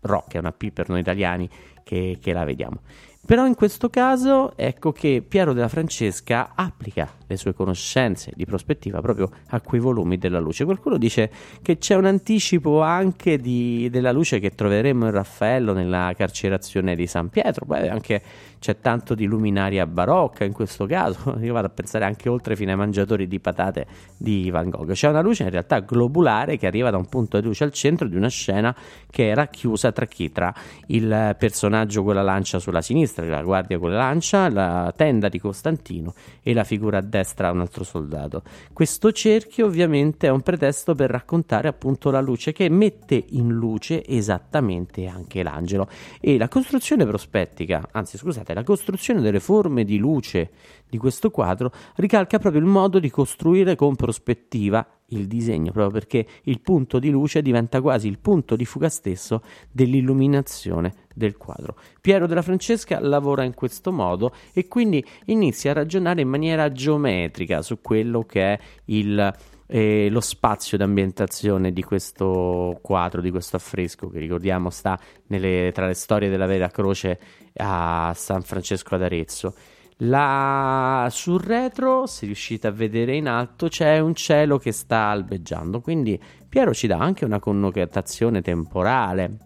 Ro, 0.00 0.24
che 0.28 0.36
è 0.36 0.40
una 0.40 0.52
P 0.52 0.70
per 0.70 0.88
noi 0.88 1.00
italiani, 1.00 1.48
che, 1.82 2.18
che 2.20 2.32
la 2.32 2.44
vediamo. 2.44 2.80
Però 3.26 3.44
in 3.44 3.56
questo 3.56 3.90
caso 3.90 4.56
ecco 4.56 4.92
che 4.92 5.20
Piero 5.26 5.52
della 5.52 5.66
Francesca 5.66 6.52
applica 6.54 7.10
le 7.26 7.36
sue 7.36 7.54
conoscenze 7.54 8.30
di 8.36 8.44
prospettiva 8.44 9.00
proprio 9.00 9.28
a 9.48 9.60
quei 9.60 9.80
volumi 9.80 10.16
della 10.16 10.38
luce. 10.38 10.64
Qualcuno 10.64 10.96
dice 10.96 11.28
che 11.60 11.76
c'è 11.78 11.96
un 11.96 12.04
anticipo 12.04 12.82
anche 12.82 13.38
di, 13.38 13.88
della 13.90 14.12
luce 14.12 14.38
che 14.38 14.50
troveremo 14.50 15.06
in 15.06 15.10
Raffaello 15.10 15.72
nella 15.72 16.12
carcerazione 16.16 16.94
di 16.94 17.08
San 17.08 17.28
Pietro, 17.28 17.66
poi 17.66 17.88
anche 17.88 18.22
c'è 18.58 18.78
tanto 18.80 19.14
di 19.14 19.26
luminaria 19.26 19.86
barocca 19.86 20.44
in 20.44 20.52
questo 20.52 20.86
caso, 20.86 21.36
io 21.40 21.52
vado 21.52 21.66
a 21.66 21.70
pensare 21.70 22.04
anche 22.04 22.28
oltre 22.28 22.56
fino 22.56 22.70
ai 22.70 22.76
mangiatori 22.76 23.26
di 23.26 23.40
patate 23.40 23.86
di 24.16 24.50
Van 24.50 24.68
Gogh. 24.68 24.92
C'è 24.92 25.08
una 25.08 25.20
luce 25.20 25.44
in 25.44 25.50
realtà 25.50 25.80
globulare 25.80 26.56
che 26.56 26.66
arriva 26.66 26.90
da 26.90 26.96
un 26.96 27.06
punto 27.06 27.38
di 27.38 27.46
luce 27.46 27.64
al 27.64 27.72
centro 27.72 28.08
di 28.08 28.16
una 28.16 28.28
scena 28.28 28.74
che 29.10 29.30
è 29.30 29.34
racchiusa 29.34 29.92
tra 29.92 30.06
chi? 30.06 30.30
Tra 30.32 30.54
il 30.88 31.34
personaggio 31.38 32.02
con 32.02 32.14
la 32.14 32.22
lancia 32.22 32.58
sulla 32.58 32.82
sinistra, 32.82 33.26
la 33.26 33.42
guardia 33.42 33.78
con 33.78 33.90
la 33.90 33.98
lancia, 33.98 34.48
la 34.48 34.92
tenda 34.96 35.28
di 35.28 35.38
Costantino 35.38 36.14
e 36.42 36.52
la 36.52 36.64
figura 36.64 36.98
a 36.98 37.02
destra 37.02 37.50
un 37.50 37.60
altro 37.60 37.84
soldato. 37.84 38.42
Questo 38.72 39.12
cerchio 39.12 39.66
ovviamente 39.66 40.26
è 40.26 40.30
un 40.30 40.42
pretesto 40.42 40.94
per 40.94 41.10
raccontare 41.10 41.68
appunto 41.68 42.10
la 42.10 42.20
luce 42.20 42.52
che 42.52 42.68
mette 42.68 43.22
in 43.30 43.48
luce 43.48 44.04
esattamente 44.06 45.06
anche 45.06 45.42
l'angelo 45.42 45.88
e 46.20 46.38
la 46.38 46.48
costruzione 46.48 47.04
prospettica, 47.04 47.88
anzi 47.92 48.16
scusate, 48.16 48.45
la 48.54 48.64
costruzione 48.64 49.20
delle 49.20 49.40
forme 49.40 49.84
di 49.84 49.98
luce 49.98 50.50
di 50.88 50.98
questo 50.98 51.30
quadro 51.30 51.72
ricalca 51.96 52.38
proprio 52.38 52.60
il 52.60 52.68
modo 52.68 52.98
di 52.98 53.10
costruire 53.10 53.74
con 53.74 53.96
prospettiva 53.96 54.86
il 55.10 55.26
disegno, 55.26 55.72
proprio 55.72 55.92
perché 55.92 56.26
il 56.44 56.60
punto 56.60 56.98
di 56.98 57.10
luce 57.10 57.42
diventa 57.42 57.80
quasi 57.80 58.08
il 58.08 58.18
punto 58.18 58.56
di 58.56 58.64
fuga 58.64 58.88
stesso 58.88 59.42
dell'illuminazione 59.70 60.94
del 61.14 61.36
quadro. 61.36 61.76
Piero 62.00 62.26
della 62.26 62.42
Francesca 62.42 63.00
lavora 63.00 63.42
in 63.44 63.54
questo 63.54 63.92
modo 63.92 64.32
e 64.52 64.68
quindi 64.68 65.04
inizia 65.26 65.70
a 65.70 65.74
ragionare 65.74 66.20
in 66.22 66.28
maniera 66.28 66.70
geometrica 66.72 67.62
su 67.62 67.80
quello 67.80 68.22
che 68.24 68.52
è 68.52 68.58
il 68.86 69.34
eh, 69.68 70.08
lo 70.10 70.20
spazio 70.20 70.78
d'ambientazione 70.78 71.72
di 71.72 71.82
questo 71.82 72.78
quadro, 72.82 73.20
di 73.20 73.30
questo 73.30 73.56
affresco 73.56 74.08
che 74.08 74.18
ricordiamo 74.18 74.70
sta 74.70 74.98
nelle, 75.28 75.70
tra 75.74 75.86
le 75.86 75.94
storie 75.94 76.28
della 76.28 76.46
Vera 76.46 76.68
Croce 76.68 77.18
a 77.56 78.12
San 78.14 78.42
Francesco 78.42 78.94
ad 78.94 79.02
Arezzo. 79.02 79.54
La, 80.00 81.08
sul 81.10 81.40
retro, 81.40 82.06
se 82.06 82.26
riuscite 82.26 82.66
a 82.66 82.70
vedere 82.70 83.16
in 83.16 83.28
alto, 83.28 83.68
c'è 83.68 83.98
un 83.98 84.14
cielo 84.14 84.58
che 84.58 84.72
sta 84.72 85.08
albeggiando, 85.08 85.80
quindi 85.80 86.20
Piero 86.48 86.74
ci 86.74 86.86
dà 86.86 86.98
anche 86.98 87.24
una 87.24 87.38
connotazione 87.38 88.42
temporale, 88.42 89.36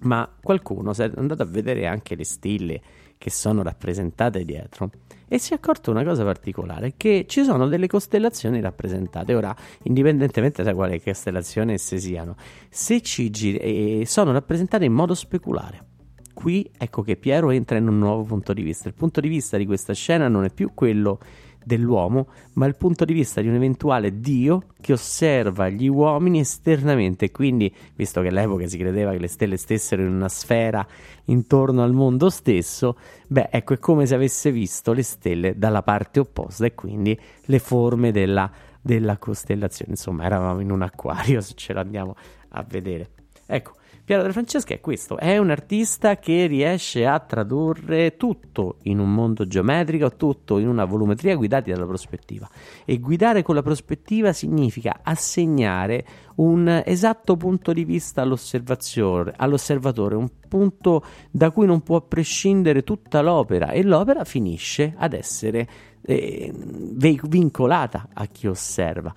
ma 0.00 0.28
qualcuno 0.42 0.92
si 0.92 1.02
è 1.02 1.10
andato 1.14 1.42
a 1.42 1.46
vedere 1.46 1.86
anche 1.86 2.16
le 2.16 2.24
stille 2.24 2.82
che 3.16 3.30
sono 3.30 3.62
rappresentate 3.62 4.44
dietro 4.44 4.90
e 5.28 5.38
si 5.38 5.52
è 5.52 5.56
accorto 5.56 5.90
una 5.90 6.04
cosa 6.04 6.24
particolare, 6.24 6.94
che 6.96 7.24
ci 7.28 7.42
sono 7.42 7.66
delle 7.66 7.86
costellazioni 7.86 8.60
rappresentate, 8.60 9.34
ora 9.34 9.54
indipendentemente 9.82 10.62
da 10.62 10.74
quale 10.74 11.02
costellazione 11.02 11.74
esse 11.74 11.98
siano, 11.98 12.36
se 12.68 13.00
ci 13.02 13.30
giri, 13.30 13.58
eh, 14.00 14.06
sono 14.06 14.32
rappresentate 14.32 14.84
in 14.84 14.92
modo 14.92 15.14
speculare. 15.14 15.94
Qui 16.36 16.70
ecco 16.76 17.00
che 17.00 17.16
Piero 17.16 17.48
entra 17.48 17.78
in 17.78 17.88
un 17.88 17.98
nuovo 17.98 18.22
punto 18.22 18.52
di 18.52 18.60
vista. 18.60 18.88
Il 18.88 18.94
punto 18.94 19.22
di 19.22 19.28
vista 19.28 19.56
di 19.56 19.64
questa 19.64 19.94
scena 19.94 20.28
non 20.28 20.44
è 20.44 20.50
più 20.50 20.72
quello 20.74 21.18
dell'uomo, 21.64 22.28
ma 22.52 22.66
il 22.66 22.76
punto 22.76 23.06
di 23.06 23.14
vista 23.14 23.40
di 23.40 23.48
un 23.48 23.54
eventuale 23.54 24.20
Dio 24.20 24.64
che 24.78 24.92
osserva 24.92 25.70
gli 25.70 25.88
uomini 25.88 26.40
esternamente. 26.40 27.30
Quindi, 27.30 27.74
visto 27.94 28.20
che 28.20 28.28
all'epoca 28.28 28.68
si 28.68 28.76
credeva 28.76 29.12
che 29.12 29.18
le 29.18 29.28
stelle 29.28 29.56
stessero 29.56 30.02
in 30.02 30.12
una 30.12 30.28
sfera 30.28 30.86
intorno 31.24 31.82
al 31.82 31.94
mondo 31.94 32.28
stesso, 32.28 32.98
beh, 33.28 33.48
ecco, 33.50 33.72
è 33.72 33.78
come 33.78 34.04
se 34.04 34.14
avesse 34.14 34.52
visto 34.52 34.92
le 34.92 35.02
stelle 35.02 35.56
dalla 35.56 35.82
parte 35.82 36.20
opposta 36.20 36.66
e 36.66 36.74
quindi 36.74 37.18
le 37.46 37.58
forme 37.58 38.12
della, 38.12 38.48
della 38.78 39.16
costellazione. 39.16 39.92
Insomma, 39.92 40.24
eravamo 40.24 40.60
in 40.60 40.70
un 40.70 40.82
acquario, 40.82 41.40
se 41.40 41.54
ce 41.56 41.72
lo 41.72 41.80
andiamo 41.80 42.14
a 42.50 42.62
vedere. 42.62 43.08
Ecco, 43.46 43.72
Piero 44.06 44.22
della 44.22 44.34
Francesca 44.34 44.72
è 44.72 44.80
questo, 44.80 45.16
è 45.16 45.36
un 45.36 45.50
artista 45.50 46.16
che 46.16 46.46
riesce 46.46 47.04
a 47.04 47.18
tradurre 47.18 48.16
tutto 48.16 48.76
in 48.82 49.00
un 49.00 49.12
mondo 49.12 49.48
geometrico, 49.48 50.14
tutto 50.14 50.58
in 50.58 50.68
una 50.68 50.84
volumetria 50.84 51.34
guidati 51.34 51.72
dalla 51.72 51.86
prospettiva. 51.86 52.48
E 52.84 53.00
guidare 53.00 53.42
con 53.42 53.56
la 53.56 53.62
prospettiva 53.62 54.32
significa 54.32 55.00
assegnare 55.02 56.06
un 56.36 56.82
esatto 56.86 57.36
punto 57.36 57.72
di 57.72 57.84
vista 57.84 58.22
all'osservatore, 58.22 60.14
un 60.14 60.28
punto 60.48 61.04
da 61.32 61.50
cui 61.50 61.66
non 61.66 61.82
può 61.82 62.00
prescindere 62.00 62.84
tutta 62.84 63.20
l'opera 63.22 63.72
e 63.72 63.82
l'opera 63.82 64.22
finisce 64.22 64.94
ad 64.96 65.14
essere 65.14 65.68
eh, 66.02 66.52
vincolata 66.54 68.10
a 68.12 68.24
chi 68.26 68.46
osserva. 68.46 69.12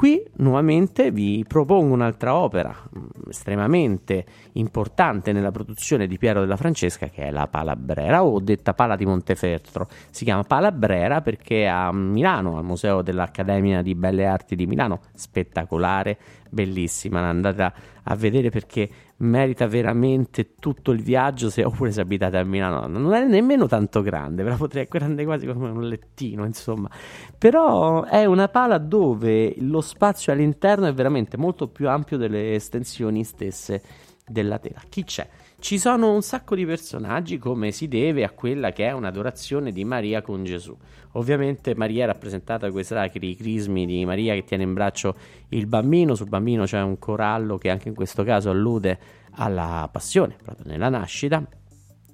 Qui 0.00 0.24
nuovamente 0.36 1.10
vi 1.10 1.44
propongo 1.46 1.92
un'altra 1.92 2.34
opera 2.34 2.74
mm, 2.74 3.28
estremamente 3.28 4.24
importante 4.52 5.30
nella 5.30 5.50
produzione 5.50 6.06
di 6.06 6.16
Piero 6.16 6.40
della 6.40 6.56
Francesca 6.56 7.08
che 7.08 7.24
è 7.24 7.30
la 7.30 7.46
Palabrera 7.48 8.24
o 8.24 8.40
detta 8.40 8.72
Pala 8.72 8.96
di 8.96 9.04
Montefeltro. 9.04 9.88
Si 10.08 10.24
chiama 10.24 10.42
Palabrera 10.44 11.20
perché 11.20 11.66
a 11.68 11.92
Milano, 11.92 12.56
al 12.56 12.64
Museo 12.64 13.02
dell'Accademia 13.02 13.82
di 13.82 13.94
Belle 13.94 14.24
Arti 14.24 14.56
di 14.56 14.66
Milano, 14.66 15.00
spettacolare, 15.12 16.16
bellissima, 16.50 17.20
andate 17.20 17.72
a 18.02 18.14
vedere 18.16 18.50
perché 18.50 18.88
merita 19.18 19.66
veramente 19.66 20.54
tutto 20.58 20.90
il 20.90 21.02
viaggio 21.02 21.50
se, 21.50 21.64
oppure 21.64 21.92
se 21.92 22.00
abitate 22.00 22.36
a 22.38 22.44
Milano. 22.44 22.86
Non 22.86 23.12
è 23.12 23.24
nemmeno 23.24 23.66
tanto 23.66 24.02
grande 24.02 24.42
ve 24.42 24.50
la 24.50 24.56
potrei 24.56 24.86
grande 24.88 25.24
quasi 25.24 25.46
come 25.46 25.70
un 25.70 25.82
lettino 25.88 26.44
insomma. 26.44 26.90
Però 27.38 28.04
è 28.04 28.24
una 28.24 28.48
pala 28.48 28.78
dove 28.78 29.54
lo 29.58 29.80
spazio 29.80 30.32
all'interno 30.32 30.86
è 30.86 30.92
veramente 30.92 31.36
molto 31.36 31.68
più 31.68 31.88
ampio 31.88 32.16
delle 32.16 32.54
estensioni 32.54 33.24
stesse 33.24 33.82
della 34.26 34.58
tela. 34.58 34.80
Chi 34.88 35.04
c'è? 35.04 35.28
Ci 35.60 35.78
sono 35.78 36.10
un 36.10 36.22
sacco 36.22 36.54
di 36.54 36.64
personaggi 36.64 37.36
come 37.36 37.70
si 37.70 37.86
deve 37.86 38.24
a 38.24 38.30
quella 38.30 38.72
che 38.72 38.88
è 38.88 38.92
un'adorazione 38.92 39.72
di 39.72 39.84
Maria 39.84 40.22
con 40.22 40.42
Gesù. 40.42 40.74
Ovviamente 41.12 41.74
Maria 41.74 42.04
è 42.04 42.06
rappresentata 42.06 42.64
da 42.64 42.72
quei 42.72 42.82
sacri 42.82 43.36
crismi 43.36 43.84
di 43.84 44.06
Maria 44.06 44.32
che 44.32 44.44
tiene 44.44 44.62
in 44.62 44.72
braccio 44.72 45.14
il 45.48 45.66
bambino, 45.66 46.14
sul 46.14 46.30
bambino 46.30 46.64
c'è 46.64 46.80
un 46.80 46.98
corallo 46.98 47.58
che 47.58 47.68
anche 47.68 47.88
in 47.88 47.94
questo 47.94 48.24
caso 48.24 48.48
allude 48.48 48.98
alla 49.32 49.86
passione, 49.92 50.34
proprio 50.42 50.66
nella 50.66 50.88
nascita, 50.88 51.46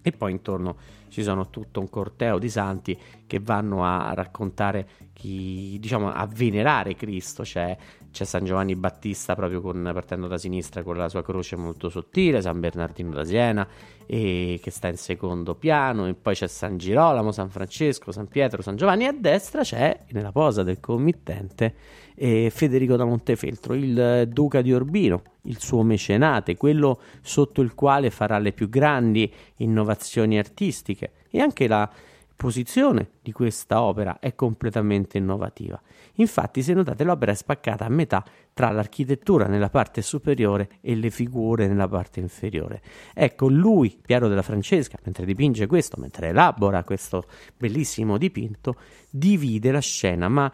e 0.03 0.11
poi 0.11 0.33
intorno 0.33 0.77
ci 1.09 1.23
sono 1.23 1.49
tutto 1.49 1.79
un 1.79 1.89
corteo 1.89 2.39
di 2.39 2.51
santi 2.51 2.99
che 3.27 3.41
vanno 3.41 3.85
a 3.85 4.13
raccontare 4.15 4.87
chi, 5.13 5.79
diciamo, 5.81 6.13
a 6.13 6.27
venerare 6.27 6.95
Cristo. 6.95 7.43
C'è, 7.43 7.77
c'è 8.11 8.25
San 8.25 8.45
Giovanni 8.45 8.77
Battista 8.77 9.35
proprio 9.35 9.61
con, 9.61 9.91
partendo 9.93 10.27
da 10.27 10.39
sinistra 10.39 10.83
con 10.83 10.97
la 10.97 11.09
sua 11.09 11.23
croce 11.23 11.57
molto 11.57 11.89
sottile, 11.89 12.41
San 12.41 12.61
Bernardino 12.61 13.11
da 13.11 13.25
Siena 13.25 13.67
e, 14.07 14.61
che 14.63 14.71
sta 14.71 14.89
in 14.89 14.97
secondo 14.97 15.55
piano, 15.55 16.07
e 16.07 16.15
poi 16.15 16.35
c'è 16.35 16.47
San 16.47 16.79
Girolamo, 16.79 17.33
San 17.33 17.51
Francesco, 17.51 18.13
San 18.13 18.29
Pietro, 18.29 18.63
San 18.63 18.77
Giovanni, 18.77 19.05
e 19.05 19.09
a 19.09 19.13
destra 19.13 19.63
c'è, 19.63 20.05
nella 20.11 20.33
posa 20.33 20.63
del 20.63 20.81
committente, 20.81 21.75
eh, 22.15 22.51
Federico 22.51 22.97
da 22.97 23.05
Montefeltro, 23.05 23.75
il 23.75 24.29
duca 24.29 24.63
di 24.63 24.71
Urbino, 24.71 25.23
il 25.43 25.59
suo 25.59 25.83
mecenate, 25.83 26.57
quello 26.57 27.01
sotto 27.21 27.61
il 27.61 27.75
quale 27.75 28.11
farà 28.11 28.39
le 28.39 28.53
più 28.53 28.69
grandi 28.69 29.31
innovazioni 29.57 30.39
artistiche 30.39 31.13
e 31.31 31.41
anche 31.41 31.67
la 31.67 31.89
posizione 32.37 33.13
di 33.23 33.33
questa 33.33 33.81
opera 33.81 34.19
è 34.19 34.35
completamente 34.35 35.19
innovativa. 35.19 35.81
Infatti, 36.17 36.63
se 36.63 36.75
notate, 36.75 37.03
l'opera 37.03 37.33
è 37.33 37.35
spaccata 37.35 37.87
a 37.87 37.89
metà 37.89 38.25
tra 38.53 38.71
l'architettura 38.71 39.47
nella 39.47 39.71
parte 39.71 40.03
superiore 40.03 40.69
e 40.81 40.95
le 40.95 41.11
figure 41.11 41.67
nella 41.67 41.89
parte 41.89 42.21
inferiore. 42.21 42.83
Ecco, 43.15 43.49
lui, 43.49 43.99
Piero 44.01 44.29
della 44.29 44.43
Francesca, 44.43 44.99
mentre 45.05 45.25
dipinge 45.25 45.67
questo, 45.67 45.97
mentre 45.99 46.29
elabora 46.29 46.85
questo 46.85 47.25
bellissimo 47.57 48.19
dipinto, 48.19 48.77
divide 49.11 49.73
la 49.73 49.81
scena, 49.81 50.29
ma 50.29 50.53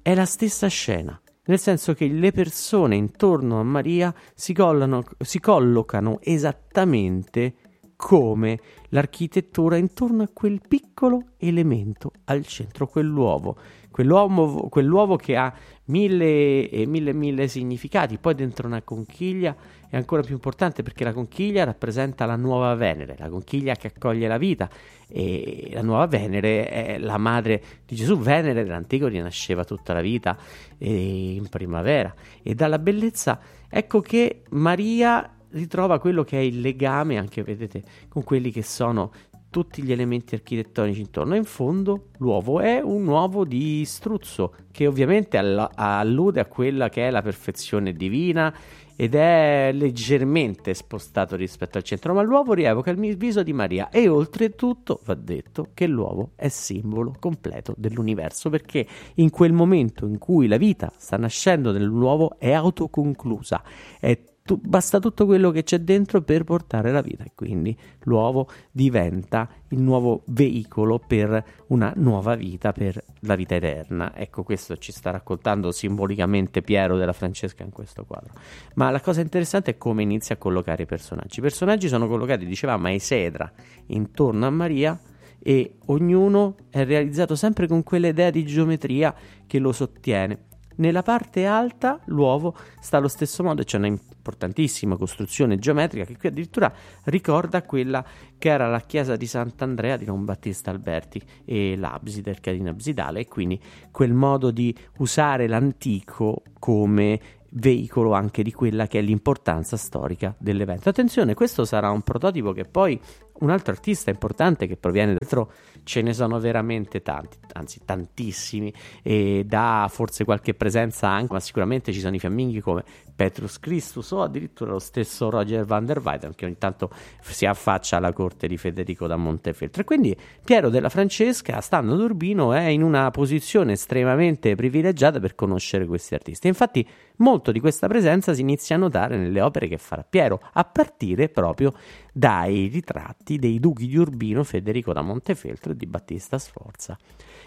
è 0.00 0.14
la 0.14 0.26
stessa 0.26 0.68
scena 0.68 1.18
nel 1.46 1.58
senso 1.58 1.92
che 1.92 2.06
le 2.06 2.32
persone 2.32 2.96
intorno 2.96 3.60
a 3.60 3.64
Maria 3.64 4.14
si, 4.34 4.54
collano, 4.54 5.04
si 5.18 5.40
collocano 5.40 6.18
esattamente 6.22 7.54
come 7.96 8.58
l'architettura 8.90 9.76
intorno 9.76 10.22
a 10.22 10.28
quel 10.32 10.60
piccolo 10.66 11.30
elemento 11.38 12.12
al 12.24 12.44
centro, 12.46 12.86
quell'uovo, 12.86 13.56
quell'uovo, 13.90 14.68
quell'uovo 14.68 15.16
che 15.16 15.36
ha 15.36 15.52
mille 15.86 16.68
e 16.68 16.86
mille 16.86 17.12
mille 17.12 17.48
significati. 17.48 18.18
Poi 18.18 18.34
dentro 18.34 18.66
una 18.66 18.82
conchiglia 18.82 19.54
è 19.88 19.96
ancora 19.96 20.22
più 20.22 20.34
importante 20.34 20.82
perché 20.82 21.04
la 21.04 21.12
conchiglia 21.12 21.64
rappresenta 21.64 22.26
la 22.26 22.36
nuova 22.36 22.74
Venere, 22.74 23.16
la 23.18 23.28
conchiglia 23.28 23.74
che 23.74 23.88
accoglie 23.88 24.26
la 24.26 24.38
vita 24.38 24.68
e 25.08 25.70
la 25.72 25.82
nuova 25.82 26.06
Venere 26.06 26.68
è 26.68 26.98
la 26.98 27.18
madre 27.18 27.62
di 27.86 27.94
Gesù. 27.94 28.18
Venere 28.18 28.64
dell'antico 28.64 29.06
rinasceva 29.06 29.64
tutta 29.64 29.92
la 29.92 30.00
vita 30.00 30.36
in 30.78 31.46
primavera 31.48 32.14
e 32.42 32.54
dalla 32.54 32.78
bellezza 32.78 33.40
ecco 33.68 34.00
che 34.00 34.42
Maria 34.50 35.28
ritrova 35.54 35.98
quello 35.98 36.22
che 36.22 36.38
è 36.38 36.42
il 36.42 36.60
legame 36.60 37.18
anche, 37.18 37.42
vedete, 37.42 37.82
con 38.08 38.22
quelli 38.22 38.50
che 38.50 38.62
sono 38.62 39.10
tutti 39.54 39.84
gli 39.84 39.92
elementi 39.92 40.34
architettonici 40.34 41.00
intorno. 41.00 41.36
In 41.36 41.44
fondo 41.44 42.08
l'uovo 42.18 42.58
è 42.58 42.80
un 42.80 43.06
uovo 43.06 43.44
di 43.44 43.84
struzzo 43.84 44.52
che 44.72 44.88
ovviamente 44.88 45.38
all- 45.38 45.70
allude 45.76 46.40
a 46.40 46.46
quella 46.46 46.88
che 46.88 47.06
è 47.06 47.10
la 47.10 47.22
perfezione 47.22 47.92
divina 47.92 48.52
ed 48.96 49.14
è 49.14 49.70
leggermente 49.72 50.74
spostato 50.74 51.36
rispetto 51.36 51.78
al 51.78 51.84
centro, 51.84 52.14
ma 52.14 52.22
l'uovo 52.22 52.52
rievoca 52.52 52.90
il 52.90 53.16
viso 53.16 53.44
di 53.44 53.52
Maria 53.52 53.90
e 53.90 54.08
oltretutto 54.08 55.00
va 55.04 55.14
detto 55.14 55.68
che 55.72 55.86
l'uovo 55.86 56.32
è 56.34 56.48
simbolo 56.48 57.14
completo 57.20 57.74
dell'universo 57.76 58.50
perché 58.50 58.84
in 59.14 59.30
quel 59.30 59.52
momento 59.52 60.04
in 60.06 60.18
cui 60.18 60.48
la 60.48 60.56
vita 60.56 60.92
sta 60.96 61.16
nascendo 61.16 61.70
nell'uovo 61.70 62.38
è 62.38 62.50
autoconclusa, 62.50 63.62
è 64.00 64.18
tu, 64.46 64.60
basta 64.62 64.98
tutto 65.00 65.24
quello 65.24 65.50
che 65.50 65.62
c'è 65.62 65.78
dentro 65.78 66.20
per 66.20 66.44
portare 66.44 66.92
la 66.92 67.00
vita 67.00 67.24
e 67.24 67.32
quindi 67.34 67.74
l'uovo 68.00 68.46
diventa 68.70 69.48
il 69.68 69.80
nuovo 69.80 70.22
veicolo 70.26 70.98
per 70.98 71.42
una 71.68 71.94
nuova 71.96 72.34
vita, 72.34 72.70
per 72.72 73.02
la 73.20 73.36
vita 73.36 73.54
eterna. 73.54 74.14
Ecco, 74.14 74.42
questo 74.42 74.76
ci 74.76 74.92
sta 74.92 75.10
raccontando 75.10 75.72
simbolicamente 75.72 76.60
Piero 76.60 76.98
della 76.98 77.14
Francesca 77.14 77.62
in 77.62 77.70
questo 77.70 78.04
quadro. 78.04 78.34
Ma 78.74 78.90
la 78.90 79.00
cosa 79.00 79.22
interessante 79.22 79.70
è 79.70 79.78
come 79.78 80.02
inizia 80.02 80.34
a 80.34 80.38
collocare 80.38 80.82
i 80.82 80.86
personaggi. 80.86 81.38
I 81.38 81.42
personaggi 81.42 81.88
sono 81.88 82.06
collocati, 82.06 82.44
dicevamo, 82.44 82.88
a 82.88 82.90
esedra 82.90 83.50
intorno 83.86 84.46
a 84.46 84.50
Maria 84.50 85.00
e 85.42 85.78
ognuno 85.86 86.56
è 86.68 86.84
realizzato 86.84 87.34
sempre 87.34 87.66
con 87.66 87.82
quell'idea 87.82 88.28
di 88.28 88.44
geometria 88.44 89.14
che 89.46 89.58
lo 89.58 89.72
sottiene. 89.72 90.48
Nella 90.76 91.02
parte 91.02 91.46
alta 91.46 91.98
l'uovo 92.06 92.54
sta 92.80 92.98
allo 92.98 93.08
stesso 93.08 93.42
modo, 93.42 93.62
c'è 93.62 93.78
una 93.78 93.86
importantissima 94.24 94.96
costruzione 94.96 95.58
geometrica 95.58 96.06
che 96.06 96.16
qui 96.16 96.30
addirittura 96.30 96.72
ricorda 97.04 97.62
quella 97.62 98.02
che 98.38 98.48
era 98.48 98.68
la 98.68 98.80
chiesa 98.80 99.16
di 99.16 99.26
Sant'Andrea 99.26 99.98
di 99.98 100.06
Don 100.06 100.24
Battista 100.24 100.70
Alberti 100.70 101.20
e 101.44 101.76
l'abside, 101.76 102.30
il 102.30 102.40
carino 102.40 102.70
absidale, 102.70 103.20
e 103.20 103.28
quindi 103.28 103.60
quel 103.90 104.14
modo 104.14 104.50
di 104.50 104.74
usare 104.98 105.46
l'antico 105.46 106.42
come 106.58 107.20
veicolo 107.56 108.12
anche 108.14 108.42
di 108.42 108.52
quella 108.52 108.86
che 108.86 108.98
è 108.98 109.02
l'importanza 109.02 109.76
storica 109.76 110.34
dell'evento. 110.38 110.88
Attenzione, 110.88 111.34
questo 111.34 111.64
sarà 111.64 111.90
un 111.90 112.02
prototipo 112.02 112.52
che 112.52 112.64
poi 112.64 112.98
un 113.40 113.50
altro 113.50 113.72
artista 113.72 114.10
importante 114.10 114.66
che 114.66 114.76
proviene 114.76 115.16
dentro 115.18 115.52
ce 115.82 116.00
ne 116.02 116.12
sono 116.12 116.38
veramente 116.38 117.02
tanti, 117.02 117.36
anzi 117.52 117.80
tantissimi, 117.84 118.72
e 119.02 119.44
dà 119.46 119.86
forse 119.90 120.24
qualche 120.24 120.54
presenza 120.54 121.08
anche, 121.08 121.32
ma 121.32 121.40
sicuramente 121.40 121.92
ci 121.92 122.00
sono 122.00 122.14
i 122.14 122.18
fiamminghi 122.18 122.60
come 122.60 122.84
Petrus 123.14 123.60
Christus 123.60 124.10
o 124.10 124.22
addirittura 124.22 124.72
lo 124.72 124.78
stesso 124.78 125.30
Roger 125.30 125.64
van 125.64 125.84
der 125.84 126.00
Weyden 126.00 126.34
che 126.34 126.46
ogni 126.46 126.58
tanto 126.58 126.90
si 127.20 127.46
affaccia 127.46 127.96
alla 127.96 128.12
corte 128.12 128.48
di 128.48 128.56
Federico 128.56 129.06
da 129.06 129.16
Montefeltro. 129.16 129.82
E 129.82 129.84
quindi 129.84 130.16
Piero 130.44 130.68
della 130.68 130.88
Francesca, 130.88 131.60
stando 131.60 131.94
ad 131.94 132.00
Urbino, 132.00 132.52
è 132.52 132.66
in 132.66 132.82
una 132.82 133.10
posizione 133.10 133.72
estremamente 133.72 134.54
privilegiata 134.54 135.20
per 135.20 135.34
conoscere 135.34 135.86
questi 135.86 136.14
artisti. 136.14 136.48
Infatti 136.48 136.86
molto 137.16 137.52
di 137.52 137.60
questa 137.60 137.86
presenza 137.86 138.34
si 138.34 138.40
inizia 138.40 138.76
a 138.76 138.78
notare 138.78 139.16
nelle 139.16 139.40
opere 139.40 139.68
che 139.68 139.78
farà 139.78 140.04
Piero, 140.08 140.40
a 140.52 140.64
partire 140.64 141.28
proprio 141.28 141.72
dai 142.16 142.68
ritratti 142.68 143.40
dei 143.40 143.58
duchi 143.58 143.88
di 143.88 143.96
Urbino, 143.96 144.44
Federico 144.44 144.92
da 144.92 145.02
Montefeltro 145.02 145.72
e 145.72 145.76
di 145.76 145.86
Battista 145.86 146.38
Sforza. 146.38 146.96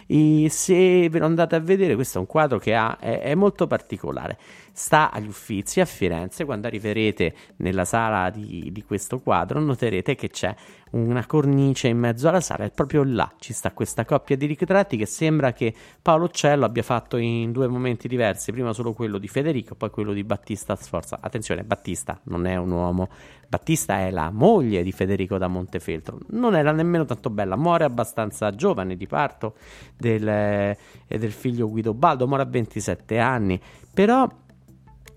E 0.05 0.47
se 0.49 1.09
ve 1.09 1.19
lo 1.19 1.25
andate 1.25 1.55
a 1.55 1.59
vedere, 1.59 1.95
questo 1.95 2.17
è 2.17 2.21
un 2.21 2.27
quadro 2.27 2.59
che 2.59 2.75
ha, 2.75 2.97
è, 2.99 3.21
è, 3.21 3.35
molto 3.35 3.65
particolare. 3.65 4.37
Sta 4.77 5.09
agli 5.09 5.25
Uffizi 5.25 5.79
a 5.79 5.85
Firenze. 5.85 6.45
Quando 6.45 6.67
arriverete 6.67 7.33
nella 7.57 7.83
sala 7.83 8.29
di, 8.29 8.69
di 8.71 8.83
questo 8.83 9.17
quadro, 9.17 9.59
noterete 9.59 10.13
che 10.13 10.29
c'è 10.29 10.53
una 10.91 11.25
cornice 11.25 11.87
in 11.87 11.97
mezzo 11.97 12.29
alla 12.29 12.41
sala 12.41 12.65
e 12.65 12.69
proprio 12.69 13.03
là 13.03 13.29
ci 13.39 13.53
sta 13.53 13.71
questa 13.71 14.05
coppia 14.05 14.37
di 14.37 14.45
ritratti 14.45 14.95
che 14.95 15.07
sembra 15.07 15.51
che 15.51 15.73
Paolo 15.99 16.25
Uccello 16.25 16.63
abbia 16.63 16.83
fatto 16.83 17.17
in 17.17 17.51
due 17.51 17.67
momenti 17.67 18.07
diversi, 18.07 18.51
prima 18.51 18.71
solo 18.71 18.93
quello 18.93 19.17
di 19.17 19.27
Federico, 19.27 19.73
poi 19.73 19.89
quello 19.89 20.13
di 20.13 20.23
Battista 20.23 20.75
Sforza. 20.75 21.17
Attenzione, 21.21 21.63
Battista 21.63 22.19
non 22.25 22.45
è 22.45 22.55
un 22.55 22.69
uomo, 22.69 23.09
Battista 23.47 23.97
è 24.01 24.11
la 24.11 24.29
moglie 24.29 24.83
di 24.83 24.91
Federico 24.91 25.39
da 25.39 25.47
Montefeltro, 25.47 26.19
non 26.27 26.55
era 26.55 26.71
nemmeno 26.71 27.03
tanto 27.03 27.31
bella, 27.31 27.55
muore 27.55 27.83
abbastanza 27.83 28.51
giovane 28.51 28.95
di 28.95 29.07
parto 29.07 29.55
del, 29.97 30.27
eh, 30.27 30.77
del 31.07 31.31
figlio 31.31 31.67
Guido 31.67 31.95
Baldo, 31.95 32.27
muore 32.27 32.43
a 32.43 32.47
27 32.47 33.17
anni, 33.17 33.59
però 33.91 34.29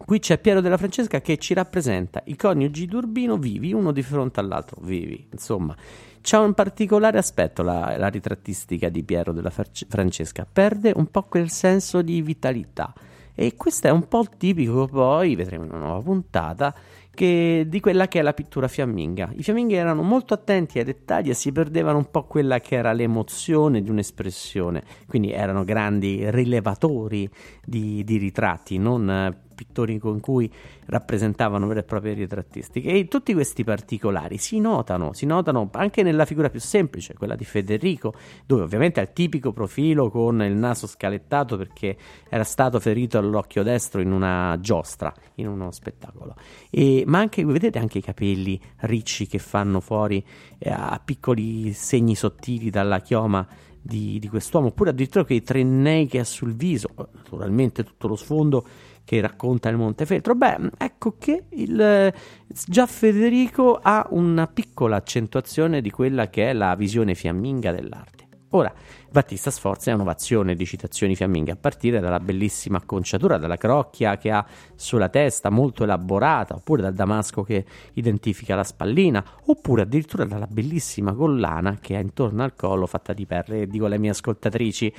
Qui 0.04 0.18
c'è 0.18 0.38
Piero 0.38 0.60
della 0.60 0.76
Francesca 0.76 1.20
che 1.20 1.36
ci 1.36 1.54
rappresenta 1.54 2.22
i 2.24 2.34
coniugi 2.34 2.86
d'Urbino 2.86 3.36
vivi, 3.36 3.72
uno 3.72 3.92
di 3.92 4.02
fronte 4.02 4.40
all'altro, 4.40 4.80
vivi, 4.82 5.28
insomma. 5.30 5.76
C'è 6.20 6.38
un 6.38 6.52
particolare 6.52 7.18
aspetto 7.18 7.62
la, 7.62 7.96
la 7.96 8.08
ritrattistica 8.08 8.88
di 8.88 9.04
Piero 9.04 9.32
della 9.32 9.50
Francesca, 9.50 10.46
perde 10.50 10.92
un 10.94 11.06
po' 11.06 11.22
quel 11.24 11.50
senso 11.50 12.02
di 12.02 12.20
vitalità. 12.22 12.92
E 13.34 13.54
questo 13.54 13.86
è 13.86 13.90
un 13.90 14.08
po' 14.08 14.26
tipico, 14.36 14.86
poi 14.86 15.34
vedremo 15.34 15.64
in 15.64 15.70
una 15.70 15.86
nuova 15.86 16.02
puntata, 16.02 16.74
che, 17.10 17.66
di 17.68 17.80
quella 17.80 18.08
che 18.08 18.18
è 18.18 18.22
la 18.22 18.32
pittura 18.32 18.68
fiamminga. 18.68 19.30
I 19.34 19.42
fiamminghi 19.42 19.74
erano 19.74 20.02
molto 20.02 20.34
attenti 20.34 20.78
ai 20.78 20.84
dettagli 20.84 21.30
e 21.30 21.34
si 21.34 21.52
perdevano 21.52 21.98
un 21.98 22.10
po' 22.10 22.24
quella 22.24 22.60
che 22.60 22.76
era 22.76 22.92
l'emozione 22.92 23.82
di 23.82 23.90
un'espressione, 23.90 24.82
quindi 25.06 25.30
erano 25.30 25.64
grandi 25.64 26.30
rilevatori 26.30 27.28
di, 27.64 28.02
di 28.04 28.16
ritratti, 28.16 28.78
non 28.78 29.36
pittori 29.60 29.98
con 29.98 30.20
cui 30.20 30.50
rappresentavano 30.86 31.66
vere 31.66 31.80
e 31.80 31.82
proprie 31.82 32.14
ritrattistiche. 32.14 32.88
E 32.88 33.08
tutti 33.08 33.34
questi 33.34 33.62
particolari 33.62 34.38
si 34.38 34.58
notano, 34.58 35.12
si 35.12 35.26
notano 35.26 35.68
anche 35.72 36.02
nella 36.02 36.24
figura 36.24 36.48
più 36.48 36.60
semplice, 36.60 37.12
quella 37.12 37.34
di 37.34 37.44
Federico, 37.44 38.14
dove 38.46 38.62
ovviamente 38.62 39.00
ha 39.00 39.02
il 39.02 39.12
tipico 39.12 39.52
profilo 39.52 40.08
con 40.08 40.42
il 40.42 40.54
naso 40.54 40.86
scalettato 40.86 41.58
perché 41.58 41.94
era 42.30 42.44
stato 42.44 42.80
ferito 42.80 43.18
all'occhio 43.18 43.62
destro 43.62 44.00
in 44.00 44.12
una 44.12 44.56
giostra, 44.60 45.12
in 45.34 45.46
uno 45.46 45.70
spettacolo. 45.72 46.36
E, 46.70 47.04
ma 47.06 47.18
anche, 47.18 47.44
vedete 47.44 47.78
anche 47.78 47.98
i 47.98 48.02
capelli 48.02 48.58
ricci 48.78 49.26
che 49.26 49.38
fanno 49.38 49.80
fuori 49.80 50.24
eh, 50.56 50.70
a 50.70 50.98
piccoli 51.04 51.74
segni 51.74 52.14
sottili 52.14 52.70
dalla 52.70 53.00
chioma 53.00 53.46
di, 53.82 54.18
di 54.18 54.28
quest'uomo, 54.28 54.68
oppure 54.68 54.90
addirittura 54.90 55.24
quei 55.24 55.42
trennei 55.42 56.06
che 56.06 56.18
ha 56.18 56.24
sul 56.24 56.54
viso, 56.54 56.90
naturalmente 56.96 57.84
tutto 57.84 58.08
lo 58.08 58.16
sfondo 58.16 58.66
che 59.10 59.20
racconta 59.20 59.68
il 59.68 59.76
Montefeltro. 59.76 60.36
Beh, 60.36 60.70
ecco 60.78 61.16
che 61.18 61.46
il, 61.48 62.14
già 62.46 62.86
Federico 62.86 63.80
ha 63.82 64.06
una 64.10 64.46
piccola 64.46 64.94
accentuazione 64.94 65.80
di 65.80 65.90
quella 65.90 66.30
che 66.30 66.50
è 66.50 66.52
la 66.52 66.76
visione 66.76 67.16
fiamminga 67.16 67.72
dell'arte. 67.72 68.28
Ora, 68.50 68.72
Battista 69.10 69.50
sforza 69.50 69.90
è 69.90 69.94
un'ovazione 69.94 70.54
di 70.54 70.64
citazioni 70.64 71.16
fiamminghe 71.16 71.50
a 71.50 71.56
partire 71.56 71.98
dalla 71.98 72.20
bellissima 72.20 72.78
acconciatura, 72.78 73.36
dalla 73.36 73.56
crocchia 73.56 74.16
che 74.16 74.30
ha 74.30 74.46
sulla 74.76 75.08
testa 75.08 75.50
molto 75.50 75.82
elaborata, 75.82 76.54
oppure 76.54 76.82
dal 76.82 76.94
damasco 76.94 77.42
che 77.42 77.64
identifica 77.94 78.54
la 78.54 78.62
spallina, 78.62 79.24
oppure 79.46 79.82
addirittura 79.82 80.24
dalla 80.24 80.46
bellissima 80.48 81.14
collana 81.14 81.78
che 81.80 81.96
ha 81.96 82.00
intorno 82.00 82.44
al 82.44 82.54
collo 82.54 82.86
fatta 82.86 83.12
di 83.12 83.26
perle. 83.26 83.66
Dico 83.66 83.86
alle 83.86 83.98
mie 83.98 84.10
ascoltatrici, 84.10 84.94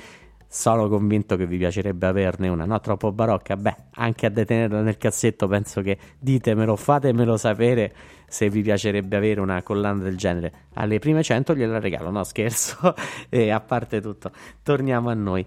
sono 0.52 0.86
convinto 0.86 1.34
che 1.36 1.46
vi 1.46 1.56
piacerebbe 1.56 2.06
averne 2.06 2.48
una, 2.48 2.66
no? 2.66 2.78
Troppo 2.78 3.10
barocca? 3.10 3.56
Beh, 3.56 3.74
anche 3.92 4.26
a 4.26 4.28
detenerla 4.28 4.82
nel 4.82 4.98
cassetto 4.98 5.48
penso 5.48 5.80
che 5.80 5.96
ditemelo, 6.18 6.76
fatemelo 6.76 7.38
sapere 7.38 7.94
se 8.28 8.50
vi 8.50 8.60
piacerebbe 8.60 9.16
avere 9.16 9.40
una 9.40 9.62
collana 9.62 10.02
del 10.02 10.18
genere. 10.18 10.52
Alle 10.74 10.98
prime 10.98 11.22
100 11.22 11.54
gliela 11.54 11.80
regalo, 11.80 12.10
no 12.10 12.22
scherzo, 12.22 12.94
e 13.30 13.48
a 13.48 13.60
parte 13.60 14.02
tutto, 14.02 14.30
torniamo 14.62 15.08
a 15.08 15.14
noi. 15.14 15.40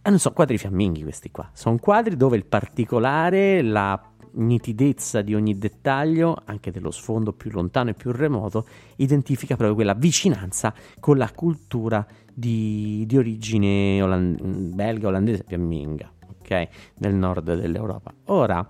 Eh, 0.00 0.10
non 0.10 0.20
sono 0.20 0.32
quadri 0.32 0.58
fiamminghi 0.58 1.02
questi 1.02 1.32
qua, 1.32 1.50
sono 1.52 1.76
quadri 1.78 2.16
dove 2.16 2.36
il 2.36 2.44
particolare, 2.44 3.62
la 3.62 4.00
nitidezza 4.34 5.22
di 5.22 5.34
ogni 5.34 5.58
dettaglio, 5.58 6.40
anche 6.44 6.70
dello 6.70 6.92
sfondo 6.92 7.32
più 7.32 7.50
lontano 7.50 7.90
e 7.90 7.94
più 7.94 8.12
remoto, 8.12 8.64
identifica 8.96 9.56
proprio 9.56 9.74
quella 9.74 9.94
vicinanza 9.94 10.72
con 11.00 11.16
la 11.16 11.32
cultura 11.34 12.06
di, 12.38 13.04
di 13.06 13.16
origine 13.16 14.02
oland- 14.02 14.38
belga, 14.74 15.08
olandese, 15.08 15.42
fiamminga, 15.46 16.12
ok? 16.38 16.68
Nel 16.98 17.14
nord 17.14 17.54
dell'Europa. 17.54 18.12
Ora, 18.26 18.68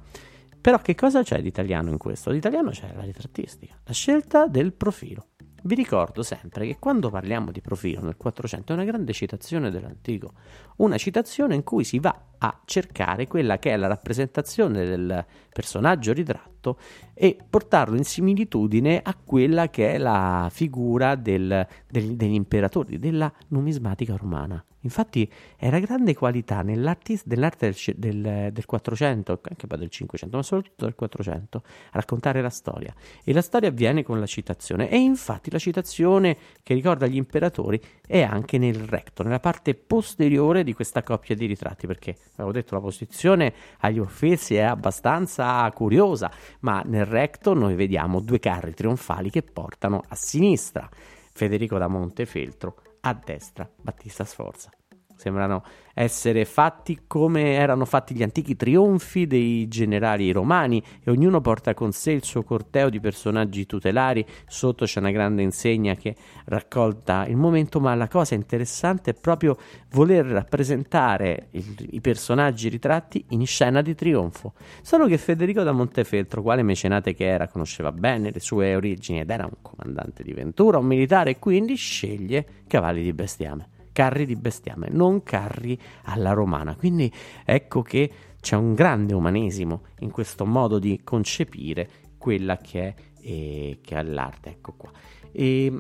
però 0.60 0.78
che 0.78 0.94
cosa 0.94 1.24
c'è 1.24 1.42
di 1.42 1.48
italiano 1.48 1.90
in 1.90 1.98
questo? 1.98 2.30
Di 2.30 2.36
italiano 2.36 2.70
c'è 2.70 2.92
la 2.94 3.02
ritrattistica, 3.02 3.74
la 3.84 3.92
scelta 3.92 4.46
del 4.46 4.72
profilo. 4.72 5.30
Vi 5.62 5.74
ricordo 5.74 6.22
sempre 6.22 6.64
che 6.68 6.76
quando 6.78 7.10
parliamo 7.10 7.50
di 7.50 7.60
profilo 7.60 8.00
nel 8.02 8.16
400 8.16 8.72
è 8.72 8.76
una 8.76 8.84
grande 8.84 9.12
citazione 9.12 9.72
dell'antico, 9.72 10.34
una 10.76 10.96
citazione 10.96 11.56
in 11.56 11.64
cui 11.64 11.82
si 11.82 11.98
va 11.98 12.16
a 12.38 12.60
cercare 12.64 13.26
quella 13.26 13.58
che 13.58 13.72
è 13.72 13.76
la 13.76 13.86
rappresentazione 13.86 14.84
del 14.84 15.24
personaggio 15.52 16.12
ritratto 16.12 16.78
e 17.14 17.36
portarlo 17.48 17.96
in 17.96 18.04
similitudine 18.04 19.00
a 19.02 19.14
quella 19.14 19.70
che 19.70 19.94
è 19.94 19.98
la 19.98 20.48
figura 20.50 21.14
del, 21.14 21.66
del, 21.88 22.16
degli 22.16 22.34
imperatori, 22.34 22.98
della 22.98 23.32
numismatica 23.48 24.16
romana. 24.16 24.62
Infatti 24.86 25.30
era 25.56 25.80
grande 25.80 26.14
qualità 26.14 26.62
nell'arte 26.62 27.20
del, 27.24 27.50
del, 27.96 28.50
del 28.52 28.64
400, 28.64 29.40
anche 29.42 29.66
del 29.66 29.90
500, 29.90 30.36
ma 30.36 30.42
soprattutto 30.42 30.84
del 30.84 30.94
400, 30.94 31.62
a 31.66 31.90
raccontare 31.92 32.40
la 32.40 32.50
storia. 32.50 32.94
E 33.24 33.32
la 33.32 33.42
storia 33.42 33.68
avviene 33.68 34.04
con 34.04 34.20
la 34.20 34.26
citazione. 34.26 34.88
E 34.88 34.96
infatti 34.96 35.50
la 35.50 35.58
citazione 35.58 36.36
che 36.62 36.72
ricorda 36.72 37.06
gli 37.06 37.16
imperatori 37.16 37.80
è 38.06 38.22
anche 38.22 38.58
nel 38.58 38.76
recto, 38.76 39.24
nella 39.24 39.40
parte 39.40 39.74
posteriore 39.74 40.62
di 40.62 40.72
questa 40.72 41.02
coppia 41.02 41.34
di 41.34 41.46
ritratti, 41.46 41.86
perché 41.86 42.16
avevo 42.36 42.52
detto 42.52 42.74
la 42.74 42.80
posizione 42.80 43.52
agli 43.80 43.98
Uffizzi 43.98 44.56
è 44.56 44.62
abbastanza 44.62 45.70
curiosa, 45.72 46.30
ma 46.60 46.82
nel 46.84 47.06
recto 47.06 47.54
noi 47.54 47.74
vediamo 47.74 48.20
due 48.20 48.38
carri 48.38 48.74
trionfali 48.74 49.30
che 49.30 49.42
portano 49.42 50.02
a 50.08 50.14
sinistra 50.14 50.88
Federico 51.32 51.78
da 51.78 51.88
Montefeltro 51.88 52.76
a 53.00 53.14
destra 53.14 53.68
Battista 53.80 54.24
Sforza. 54.24 54.70
Sembrano 55.16 55.64
essere 55.94 56.44
fatti 56.44 57.04
come 57.06 57.54
erano 57.54 57.86
fatti 57.86 58.14
gli 58.14 58.22
antichi 58.22 58.54
trionfi 58.54 59.26
dei 59.26 59.66
generali 59.66 60.30
romani 60.30 60.82
e 61.02 61.10
ognuno 61.10 61.40
porta 61.40 61.72
con 61.72 61.90
sé 61.92 62.12
il 62.12 62.22
suo 62.22 62.42
corteo 62.42 62.90
di 62.90 63.00
personaggi 63.00 63.64
tutelari, 63.64 64.24
sotto 64.46 64.84
c'è 64.84 65.00
una 65.00 65.10
grande 65.10 65.40
insegna 65.40 65.94
che 65.94 66.14
raccolta 66.44 67.24
il 67.26 67.36
momento, 67.36 67.80
ma 67.80 67.94
la 67.94 68.08
cosa 68.08 68.34
interessante 68.34 69.12
è 69.12 69.14
proprio 69.14 69.56
voler 69.92 70.26
rappresentare 70.26 71.48
il, 71.52 71.88
i 71.92 72.02
personaggi 72.02 72.68
ritratti 72.68 73.24
in 73.30 73.46
scena 73.46 73.80
di 73.80 73.94
trionfo. 73.94 74.52
Solo 74.82 75.06
che 75.06 75.16
Federico 75.16 75.62
da 75.62 75.72
Montefeltro, 75.72 76.42
quale 76.42 76.62
mecenate 76.62 77.14
che 77.14 77.24
era, 77.24 77.48
conosceva 77.48 77.90
bene 77.90 78.30
le 78.30 78.40
sue 78.40 78.74
origini 78.74 79.20
ed 79.20 79.30
era 79.30 79.44
un 79.44 79.56
comandante 79.62 80.22
di 80.22 80.34
Ventura, 80.34 80.76
un 80.76 80.86
militare 80.86 81.30
e 81.30 81.38
quindi 81.38 81.74
sceglie 81.74 82.46
cavalli 82.66 83.02
di 83.02 83.14
bestiame 83.14 83.68
carri 83.96 84.26
di 84.26 84.36
bestiame, 84.36 84.88
non 84.90 85.22
carri 85.22 85.80
alla 86.02 86.32
romana. 86.32 86.76
Quindi 86.76 87.10
ecco 87.46 87.80
che 87.80 88.10
c'è 88.38 88.54
un 88.54 88.74
grande 88.74 89.14
umanesimo 89.14 89.84
in 90.00 90.10
questo 90.10 90.44
modo 90.44 90.78
di 90.78 91.00
concepire 91.02 91.88
quella 92.18 92.58
che 92.58 92.82
è, 92.82 92.94
eh, 93.22 93.78
che 93.82 93.96
è 93.96 94.02
l'arte. 94.02 94.50
Ecco 94.50 94.74
qua. 94.76 94.90
E 95.32 95.72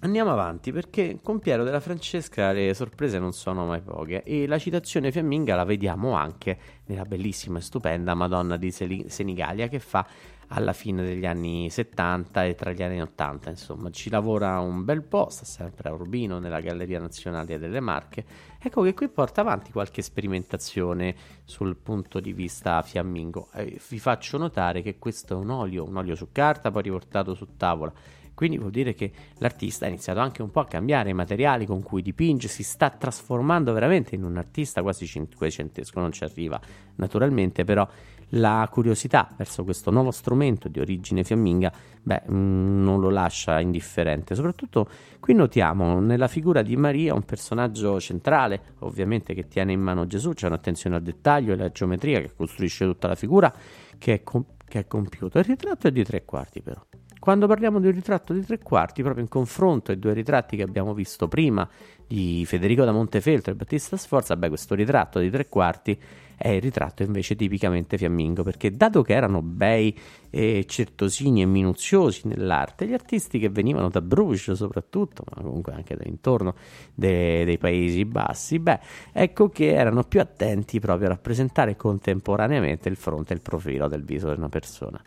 Andiamo 0.00 0.30
avanti 0.30 0.72
perché 0.72 1.20
con 1.22 1.38
Piero 1.38 1.64
della 1.64 1.80
Francesca 1.80 2.52
le 2.52 2.74
sorprese 2.74 3.18
non 3.18 3.32
sono 3.32 3.64
mai 3.64 3.80
poche 3.80 4.22
e 4.24 4.46
la 4.46 4.58
citazione 4.58 5.10
fiamminga 5.10 5.56
la 5.56 5.64
vediamo 5.64 6.12
anche 6.12 6.58
nella 6.84 7.04
bellissima 7.04 7.58
e 7.58 7.62
stupenda 7.62 8.12
Madonna 8.12 8.58
di 8.58 8.70
Senigallia 8.70 9.68
che 9.68 9.78
fa 9.80 10.06
alla 10.48 10.72
fine 10.72 11.02
degli 11.02 11.26
anni 11.26 11.68
70 11.70 12.44
e 12.44 12.54
tra 12.54 12.72
gli 12.72 12.82
anni 12.82 13.00
80, 13.00 13.50
insomma, 13.50 13.90
ci 13.90 14.10
lavora 14.10 14.60
un 14.60 14.84
bel 14.84 15.02
po', 15.02 15.28
sta 15.30 15.44
sempre 15.44 15.88
a 15.88 15.92
Urbino 15.92 16.38
nella 16.38 16.60
Galleria 16.60 17.00
Nazionale 17.00 17.58
delle 17.58 17.80
Marche. 17.80 18.24
Ecco 18.60 18.82
che 18.82 18.94
qui 18.94 19.08
porta 19.08 19.40
avanti 19.40 19.72
qualche 19.72 20.02
sperimentazione 20.02 21.14
sul 21.44 21.76
punto 21.76 22.20
di 22.20 22.32
vista 22.32 22.80
fiammingo. 22.82 23.48
Eh, 23.54 23.80
vi 23.88 23.98
faccio 23.98 24.38
notare 24.38 24.82
che 24.82 24.98
questo 24.98 25.34
è 25.34 25.36
un 25.36 25.50
olio, 25.50 25.84
un 25.84 25.96
olio 25.96 26.14
su 26.14 26.28
carta, 26.32 26.70
poi 26.70 26.82
riportato 26.82 27.34
su 27.34 27.56
tavola. 27.56 27.92
Quindi 28.36 28.58
vuol 28.58 28.70
dire 28.70 28.92
che 28.92 29.10
l'artista 29.38 29.86
ha 29.86 29.88
iniziato 29.88 30.20
anche 30.20 30.42
un 30.42 30.50
po' 30.50 30.60
a 30.60 30.66
cambiare 30.66 31.08
i 31.08 31.14
materiali 31.14 31.64
con 31.64 31.82
cui 31.82 32.02
dipinge, 32.02 32.48
si 32.48 32.62
sta 32.62 32.90
trasformando 32.90 33.72
veramente 33.72 34.14
in 34.14 34.24
un 34.24 34.36
artista 34.36 34.82
quasi 34.82 35.06
cinquecentesco, 35.06 35.98
non 35.98 36.12
ci 36.12 36.22
arriva 36.22 36.60
naturalmente, 36.96 37.64
però 37.64 37.88
la 38.30 38.68
curiosità 38.70 39.28
verso 39.36 39.62
questo 39.64 39.90
nuovo 39.90 40.10
strumento 40.10 40.68
di 40.68 40.80
origine 40.80 41.22
fiamminga 41.22 41.72
beh, 42.02 42.22
mm, 42.30 42.82
non 42.82 43.00
lo 43.00 43.10
lascia 43.10 43.60
indifferente. 43.60 44.34
Soprattutto 44.34 44.88
qui 45.20 45.34
notiamo 45.34 46.00
nella 46.00 46.28
figura 46.28 46.62
di 46.62 46.76
Maria 46.76 47.14
un 47.14 47.24
personaggio 47.24 48.00
centrale, 48.00 48.74
ovviamente 48.80 49.34
che 49.34 49.48
tiene 49.48 49.72
in 49.72 49.80
mano 49.80 50.06
Gesù, 50.06 50.32
c'è 50.32 50.46
un'attenzione 50.46 50.96
al 50.96 51.02
dettaglio 51.02 51.50
e 51.50 51.54
alla 51.54 51.70
geometria 51.70 52.20
che 52.20 52.32
costruisce 52.34 52.84
tutta 52.84 53.08
la 53.08 53.14
figura 53.14 53.52
che 53.98 54.14
è, 54.14 54.22
com- 54.22 54.44
che 54.66 54.80
è 54.80 54.86
compiuta. 54.86 55.38
Il 55.38 55.44
ritratto 55.44 55.88
è 55.88 55.92
di 55.92 56.04
tre 56.04 56.24
quarti 56.24 56.62
però. 56.62 56.84
Quando 57.26 57.48
parliamo 57.48 57.80
di 57.80 57.88
un 57.88 57.92
ritratto 57.92 58.32
di 58.32 58.44
tre 58.46 58.60
quarti, 58.60 59.02
proprio 59.02 59.24
in 59.24 59.28
confronto 59.28 59.90
ai 59.90 59.98
due 59.98 60.12
ritratti 60.12 60.56
che 60.56 60.62
abbiamo 60.62 60.94
visto 60.94 61.26
prima 61.26 61.68
di 62.06 62.44
Federico 62.46 62.84
da 62.84 62.92
Montefeltro 62.92 63.50
e 63.50 63.56
Battista 63.56 63.96
Sforza, 63.96 64.36
beh, 64.36 64.46
questo 64.46 64.76
ritratto 64.76 65.18
di 65.18 65.28
tre 65.28 65.48
quarti 65.48 66.00
è 66.36 66.50
il 66.50 66.60
ritratto 66.60 67.02
invece 67.02 67.34
tipicamente 67.34 67.98
fiammingo, 67.98 68.44
perché 68.44 68.70
dato 68.70 69.02
che 69.02 69.14
erano 69.14 69.42
bei 69.42 69.92
e 70.30 70.66
certosini 70.68 71.42
e 71.42 71.46
minuziosi 71.46 72.28
nell'arte, 72.28 72.86
gli 72.86 72.92
artisti 72.92 73.40
che 73.40 73.48
venivano 73.48 73.88
da 73.88 74.00
Bruges 74.00 74.52
soprattutto, 74.52 75.24
ma 75.34 75.42
comunque 75.42 75.72
anche 75.72 75.96
da 75.96 76.04
intorno 76.06 76.54
de- 76.94 77.44
dei 77.44 77.58
Paesi 77.58 78.04
Bassi, 78.04 78.60
beh, 78.60 78.78
ecco 79.10 79.48
che 79.48 79.74
erano 79.74 80.04
più 80.04 80.20
attenti 80.20 80.78
proprio 80.78 81.08
a 81.08 81.10
rappresentare 81.10 81.74
contemporaneamente 81.74 82.88
il 82.88 82.94
fronte 82.94 83.32
e 83.32 83.34
il 83.34 83.42
profilo 83.42 83.88
del 83.88 84.04
viso 84.04 84.28
di 84.30 84.38
una 84.38 84.48
persona. 84.48 85.02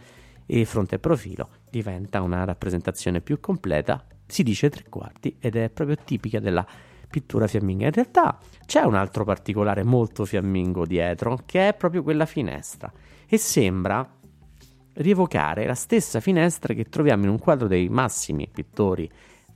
E 0.51 0.65
fronte 0.65 0.95
e 0.95 0.99
profilo 0.99 1.49
diventa 1.69 2.23
una 2.23 2.43
rappresentazione 2.43 3.21
più 3.21 3.39
completa, 3.39 4.03
si 4.25 4.41
dice 4.41 4.71
tre 4.71 4.85
quarti, 4.89 5.35
ed 5.39 5.55
è 5.55 5.69
proprio 5.69 5.95
tipica 6.03 6.39
della 6.39 6.65
pittura 7.07 7.45
fiamminga. 7.45 7.85
In 7.85 7.91
realtà 7.91 8.39
c'è 8.65 8.81
un 8.81 8.95
altro 8.95 9.23
particolare 9.23 9.83
molto 9.83 10.25
fiammingo 10.25 10.87
dietro, 10.87 11.37
che 11.45 11.67
è 11.67 11.73
proprio 11.75 12.01
quella 12.01 12.25
finestra, 12.25 12.91
e 13.27 13.37
sembra 13.37 14.11
rievocare 14.93 15.67
la 15.67 15.75
stessa 15.75 16.19
finestra 16.19 16.73
che 16.73 16.85
troviamo 16.85 17.25
in 17.25 17.29
un 17.29 17.37
quadro 17.37 17.67
dei 17.67 17.87
massimi 17.87 18.49
pittori 18.51 19.07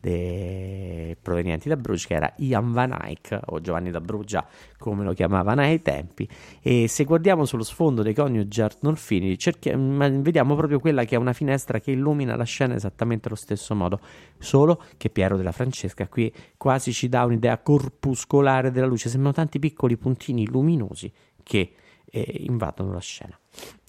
de... 0.04 1.16
provenienti 1.22 1.70
da 1.70 1.78
Bruges, 1.78 2.06
che 2.06 2.16
era 2.16 2.34
Ian 2.38 2.74
Van 2.74 2.92
Eyck 2.92 3.40
o 3.46 3.62
Giovanni 3.62 3.90
da 3.90 4.02
Brugia, 4.02 4.46
come 4.78 5.06
lo 5.06 5.14
chiamavano 5.14 5.62
ai 5.62 5.82
tempi. 5.82 6.28
E 6.62 6.88
se 6.90 7.06
guardiamo 7.06 7.46
sullo 7.46 7.64
sfondo 7.64 8.02
dei 8.02 8.14
coniugi 8.14 8.62
Arnolfini, 8.62 9.38
cerchi... 9.38 9.72
vediamo 9.74 10.56
proprio 10.56 10.80
quella 10.80 11.06
che 11.06 11.16
è 11.16 11.18
una 11.18 11.32
finestra 11.32 11.80
che 11.80 11.92
illumina 11.92 12.36
la 12.36 12.44
scena 12.44 12.76
esattamente 12.76 13.28
allo 13.30 13.38
stesso 13.38 13.74
modo, 13.76 14.00
solo 14.38 14.84
che 14.98 15.10
Piero 15.10 15.38
della 15.38 15.54
Francesca 15.54 16.08
qui 16.08 16.32
quasi 16.58 16.92
ci 16.92 17.08
dà 17.08 17.24
un'idea 17.24 17.58
corpuscolare 17.60 18.72
della 18.72 18.88
luce, 18.88 19.08
sembrano 19.08 19.34
tanti 19.34 19.60
piccoli 19.60 19.96
puntini 19.96 20.46
luminosi 20.48 21.12
che 21.42 21.74
eh, 22.06 22.44
invadono 22.46 22.92
la 22.92 23.00
scena. 23.00 23.40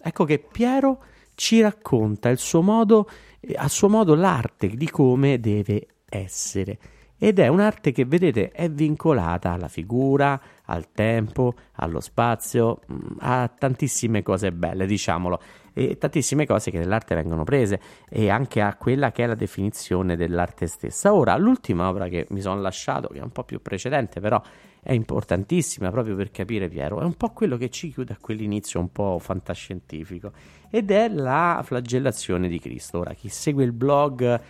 Ecco 0.01 0.25
che 0.25 0.39
Piero 0.39 1.03
ci 1.35 1.61
racconta 1.61 2.29
il 2.29 2.39
suo 2.39 2.63
modo, 2.63 3.09
eh, 3.41 3.55
a 3.57 3.67
suo 3.67 3.89
modo 3.89 4.15
l'arte 4.15 4.69
di 4.69 4.89
come 4.89 5.41
deve 5.41 5.89
essere. 6.17 6.79
Ed 7.17 7.39
è 7.39 7.47
un'arte 7.47 7.93
che, 7.93 8.05
vedete, 8.05 8.51
è 8.51 8.69
vincolata 8.69 9.53
alla 9.53 9.69
figura, 9.69 10.41
al 10.67 10.91
tempo, 10.93 11.55
allo 11.77 12.01
spazio, 12.01 12.81
mm, 12.93 12.99
a 13.21 13.49
tantissime 13.49 14.23
cose 14.23 14.53
belle, 14.53 14.85
diciamolo, 14.85 15.41
e 15.73 15.97
tantissime 15.97 16.45
cose 16.45 16.71
che 16.71 16.79
nell'arte 16.79 17.15
vengono 17.15 17.45
prese 17.45 17.81
e 18.09 18.31
anche 18.31 18.61
a 18.61 18.75
quella 18.77 19.11
che 19.11 19.25
è 19.25 19.27
la 19.27 19.35
definizione 19.35 20.17
dell'arte 20.17 20.67
stessa. 20.67 21.15
Ora, 21.15 21.37
l'ultima 21.37 21.89
opera 21.89 22.09
che 22.09 22.27
mi 22.31 22.41
sono 22.41 22.61
lasciato, 22.61 23.09
che 23.09 23.21
è 23.21 23.23
un 23.23 23.31
po' 23.31 23.45
più 23.45 23.63
precedente, 23.63 24.21
però 24.21 24.41
è 24.83 24.93
importantissima 24.93 25.91
proprio 25.91 26.17
per 26.17 26.31
capire 26.31 26.69
Piero, 26.69 27.01
è 27.01 27.05
un 27.05 27.15
po' 27.15 27.31
quello 27.31 27.57
che 27.57 27.71
ci 27.71 27.91
chiude 27.91 28.13
a 28.13 28.19
quell'inizio 28.21 28.81
un 28.81 28.93
po' 28.93 29.19
fantascientifico, 29.19 30.33
ed 30.69 30.91
è 30.91 31.09
la 31.09 31.63
flagellazione 31.65 32.49
di 32.49 32.59
Cristo. 32.59 32.99
Ora, 32.99 33.15
chi 33.15 33.29
segue 33.29 33.65
il 33.65 33.73
blog 33.73 34.41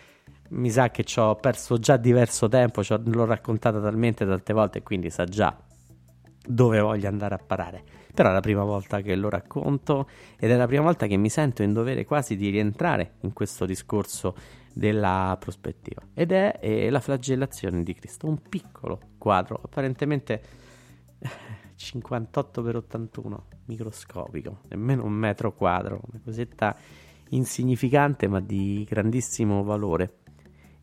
mi 0.55 0.71
sa 0.71 0.91
che 0.91 1.05
ci 1.05 1.19
ho 1.19 1.35
perso 1.37 1.79
già 1.79 1.97
diverso 1.97 2.49
tempo, 2.49 2.83
l'ho 2.89 3.25
raccontata 3.25 3.81
talmente 3.81 4.27
tante 4.27 4.53
volte, 4.53 4.83
quindi 4.83 5.11
sa 5.11 5.25
già 5.25 5.57
dove 6.47 6.79
voglio 6.81 7.09
andare 7.09 7.35
a 7.35 7.39
parare. 7.39 7.83
Però 8.15 8.29
è 8.29 8.33
la 8.33 8.41
prima 8.41 8.63
volta 8.63 9.01
che 9.01 9.17
lo 9.17 9.29
racconto 9.29 10.09
ed 10.39 10.51
è 10.51 10.57
la 10.57 10.67
prima 10.67 10.83
volta 10.83 11.07
che 11.07 11.17
mi 11.17 11.29
sento 11.29 11.63
in 11.63 11.73
dovere 11.73 12.05
quasi 12.05 12.37
di 12.37 12.51
rientrare 12.51 13.15
in 13.21 13.33
questo 13.33 13.65
discorso 13.67 14.37
della 14.73 15.37
prospettiva. 15.41 16.03
Ed 16.15 16.31
è, 16.31 16.59
è 16.61 16.91
la 16.91 17.01
flagellazione 17.01 17.83
di 17.83 17.95
Cristo, 17.95 18.29
un 18.29 18.41
piccolo 18.49 19.01
quadro, 19.19 19.59
apparentemente 19.65 20.43
58 21.75 22.63
x 22.63 22.75
81, 22.75 23.47
microscopico, 23.65 24.61
nemmeno 24.69 25.05
un 25.05 25.13
metro 25.13 25.53
quadro, 25.53 26.01
una 26.09 26.21
cosetta 26.23 26.77
insignificante 27.31 28.29
ma 28.29 28.39
di 28.39 28.87
grandissimo 28.89 29.65
valore 29.65 30.19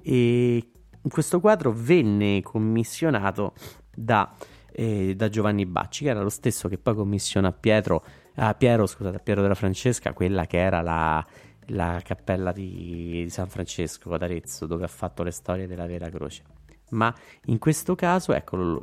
e 0.04 0.72
questo 1.10 1.40
quadro 1.40 1.72
venne 1.72 2.42
commissionato 2.42 3.54
da, 3.94 4.34
eh, 4.72 5.16
da, 5.16 5.30
Giovanni 5.30 5.66
Bacci, 5.66 6.06
che 6.06 6.10
era 6.10 6.22
lo 6.22 6.30
stesso 6.30 6.68
che 6.68 6.78
poi 6.78 6.96
commissiona 6.96 7.50
a 7.50 7.52
Pietro, 7.52 8.04
a 8.36 8.54
Piero, 8.54 8.86
scusate, 8.86 9.18
a 9.18 9.20
Piero 9.20 9.42
della 9.42 9.56
Francesca, 9.56 10.14
quella 10.14 10.46
che 10.46 10.58
era 10.58 10.82
la, 10.82 11.26
la 11.68 12.00
cappella 12.04 12.52
di, 12.52 13.24
di 13.24 13.30
San 13.30 13.48
Francesco 13.48 14.14
ad 14.14 14.22
Arezzo, 14.22 14.66
dove 14.66 14.84
ha 14.84 14.90
fatto 14.90 15.24
le 15.24 15.32
storie 15.32 15.68
della 15.68 15.86
Vera 15.86 16.10
Croce. 16.10 16.44
ma 16.92 17.14
in 17.46 17.58
questo 17.58 17.96
caso, 17.96 18.34
ecco, 18.34 18.82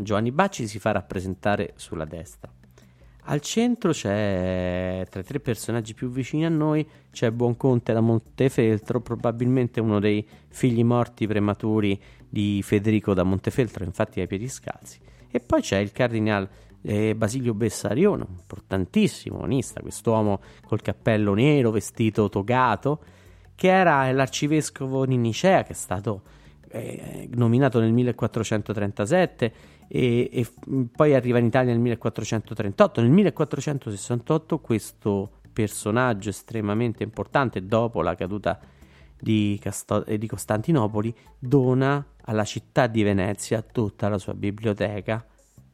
Giovanni 0.00 0.32
Bacci 0.32 0.66
si 0.66 0.78
fa 0.78 0.92
rappresentare 0.92 1.72
sulla 1.76 2.04
destra. 2.04 2.50
Al 3.26 3.40
centro 3.40 3.92
c'è, 3.92 5.06
tra 5.08 5.20
i 5.20 5.24
tre 5.24 5.38
personaggi 5.38 5.94
più 5.94 6.10
vicini 6.10 6.44
a 6.44 6.48
noi, 6.48 6.84
c'è 7.12 7.30
Buonconte 7.30 7.92
da 7.92 8.00
Montefeltro, 8.00 9.00
probabilmente 9.00 9.80
uno 9.80 10.00
dei 10.00 10.26
figli 10.48 10.82
morti 10.82 11.28
prematuri 11.28 12.00
di 12.28 12.60
Federico 12.64 13.14
da 13.14 13.22
Montefeltro, 13.22 13.84
infatti 13.84 14.18
ai 14.18 14.26
piedi 14.26 14.48
scalzi. 14.48 14.98
E 15.30 15.38
poi 15.38 15.60
c'è 15.60 15.78
il 15.78 15.92
cardinale 15.92 16.48
eh, 16.82 17.14
Basilio 17.14 17.54
Bessarione, 17.54 18.26
importantissimo 18.28 19.42
onista, 19.42 19.80
quest'uomo 19.80 20.40
col 20.66 20.82
cappello 20.82 21.32
nero, 21.34 21.70
vestito 21.70 22.28
togato, 22.28 23.04
che 23.54 23.68
era 23.68 24.10
l'arcivescovo 24.10 25.06
di 25.06 25.16
Nicea, 25.16 25.62
che 25.62 25.72
è 25.72 25.76
stato 25.76 26.22
eh, 26.72 27.28
nominato 27.34 27.78
nel 27.78 27.92
1437 27.92 29.52
e, 29.94 30.30
e, 30.32 30.46
poi 30.90 31.14
arriva 31.14 31.36
in 31.36 31.44
Italia 31.44 31.70
nel 31.70 31.80
1438. 31.80 33.02
Nel 33.02 33.10
1468 33.10 34.58
questo 34.60 35.40
personaggio 35.52 36.30
estremamente 36.30 37.02
importante, 37.02 37.66
dopo 37.66 38.00
la 38.00 38.14
caduta 38.14 38.58
di, 39.20 39.58
Casto- 39.60 40.02
di 40.16 40.26
Costantinopoli, 40.26 41.14
dona 41.38 42.02
alla 42.22 42.44
città 42.44 42.86
di 42.86 43.02
Venezia 43.02 43.60
tutta 43.60 44.08
la 44.08 44.16
sua 44.16 44.32
biblioteca 44.32 45.26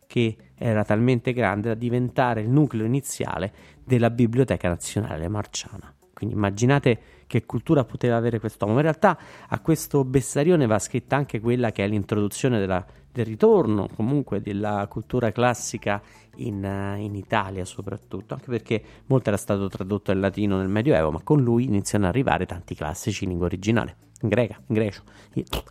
che 0.08 0.36
era 0.56 0.84
talmente 0.84 1.32
grande 1.32 1.68
da 1.68 1.74
diventare 1.74 2.40
il 2.40 2.50
nucleo 2.50 2.86
iniziale 2.86 3.52
della 3.84 4.10
Biblioteca 4.10 4.66
Nazionale 4.66 5.28
Marciana. 5.28 5.94
Quindi 6.12 6.34
immaginate 6.34 7.00
che 7.28 7.46
cultura 7.46 7.84
poteva 7.84 8.16
avere 8.16 8.40
quest'uomo. 8.40 8.74
In 8.74 8.82
realtà 8.82 9.16
a 9.46 9.60
questo 9.60 10.04
Bessarione 10.04 10.66
va 10.66 10.80
scritta 10.80 11.14
anche 11.14 11.38
quella 11.38 11.70
che 11.70 11.84
è 11.84 11.86
l'introduzione 11.86 12.58
della, 12.58 12.84
del 13.18 13.26
ritorno 13.26 13.88
comunque 13.96 14.40
della 14.40 14.86
cultura 14.88 15.32
classica 15.32 16.00
in, 16.36 16.62
in, 16.98 17.16
Italia 17.16 17.64
soprattutto, 17.64 18.34
anche 18.34 18.48
perché 18.48 18.82
molto 19.06 19.28
era 19.30 19.36
stato 19.36 19.66
tradotto 19.68 20.12
in 20.12 20.20
latino 20.20 20.56
nel 20.56 20.68
Medioevo, 20.68 21.10
ma 21.10 21.20
con 21.24 21.42
lui 21.42 21.64
iniziano 21.64 22.04
ad 22.04 22.10
arrivare 22.10 22.46
tanti 22.46 22.76
classici 22.76 23.24
in 23.24 23.30
lingua 23.30 23.46
originale, 23.46 23.96
in 24.20 24.28
greca, 24.28 24.60
in 24.64 24.74
greco, 24.74 25.02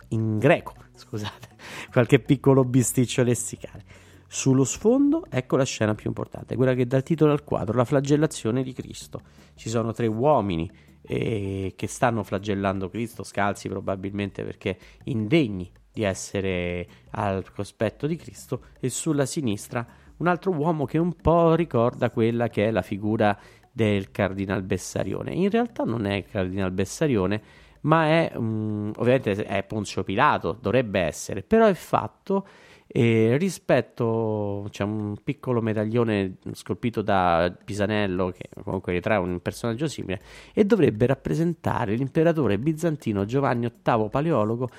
in 0.08 0.38
greco, 0.38 0.74
scusate, 0.94 1.48
qualche 1.90 2.18
piccolo 2.20 2.64
bisticcio 2.64 3.22
lessicale. 3.22 3.84
Sullo 4.30 4.64
sfondo, 4.64 5.24
ecco 5.30 5.56
la 5.56 5.64
scena 5.64 5.94
più 5.94 6.08
importante, 6.08 6.54
quella 6.54 6.74
che 6.74 6.86
dà 6.86 7.00
titolo 7.00 7.32
al 7.32 7.44
quadro, 7.44 7.78
la 7.78 7.86
flagellazione 7.86 8.62
di 8.62 8.74
Cristo. 8.74 9.22
Ci 9.54 9.70
sono 9.70 9.92
tre 9.92 10.06
uomini 10.06 10.70
eh, 11.00 11.72
che 11.74 11.86
stanno 11.86 12.22
flagellando 12.22 12.90
Cristo, 12.90 13.24
scalzi 13.24 13.70
probabilmente 13.70 14.44
perché 14.44 14.76
indegni 15.04 15.72
di 15.98 16.04
essere 16.04 16.86
al 17.10 17.50
cospetto 17.50 18.06
di 18.06 18.14
Cristo, 18.14 18.66
e 18.78 18.88
sulla 18.88 19.26
sinistra 19.26 19.84
un 20.18 20.28
altro 20.28 20.52
uomo 20.52 20.84
che 20.84 20.96
un 20.96 21.12
po' 21.14 21.56
ricorda 21.56 22.10
quella 22.10 22.48
che 22.48 22.68
è 22.68 22.70
la 22.70 22.82
figura 22.82 23.36
del 23.72 24.12
Cardinal 24.12 24.62
Bessarione. 24.62 25.32
In 25.32 25.50
realtà 25.50 25.82
non 25.82 26.06
è 26.06 26.14
il 26.14 26.26
Cardinal 26.26 26.70
Bessarione, 26.70 27.42
ma 27.80 28.06
è 28.06 28.32
um, 28.36 28.92
ovviamente 28.96 29.44
è 29.44 29.64
Ponzio 29.64 30.04
Pilato, 30.04 30.56
dovrebbe 30.60 31.00
essere, 31.00 31.42
però 31.42 31.66
è 31.66 31.74
fatto 31.74 32.46
e 32.86 33.36
rispetto 33.36 34.66
c'è 34.70 34.82
un 34.82 35.16
piccolo 35.22 35.60
medaglione 35.60 36.36
scolpito 36.52 37.02
da 37.02 37.54
Pisanello 37.64 38.30
che 38.30 38.48
comunque 38.62 38.94
ritrae 38.94 39.18
un 39.18 39.40
personaggio 39.40 39.88
simile 39.88 40.22
e 40.54 40.64
dovrebbe 40.64 41.04
rappresentare 41.04 41.96
l'imperatore 41.96 42.58
bizantino 42.58 43.26
Giovanni 43.26 43.70
VIII 43.84 44.08
Paleologo 44.08 44.70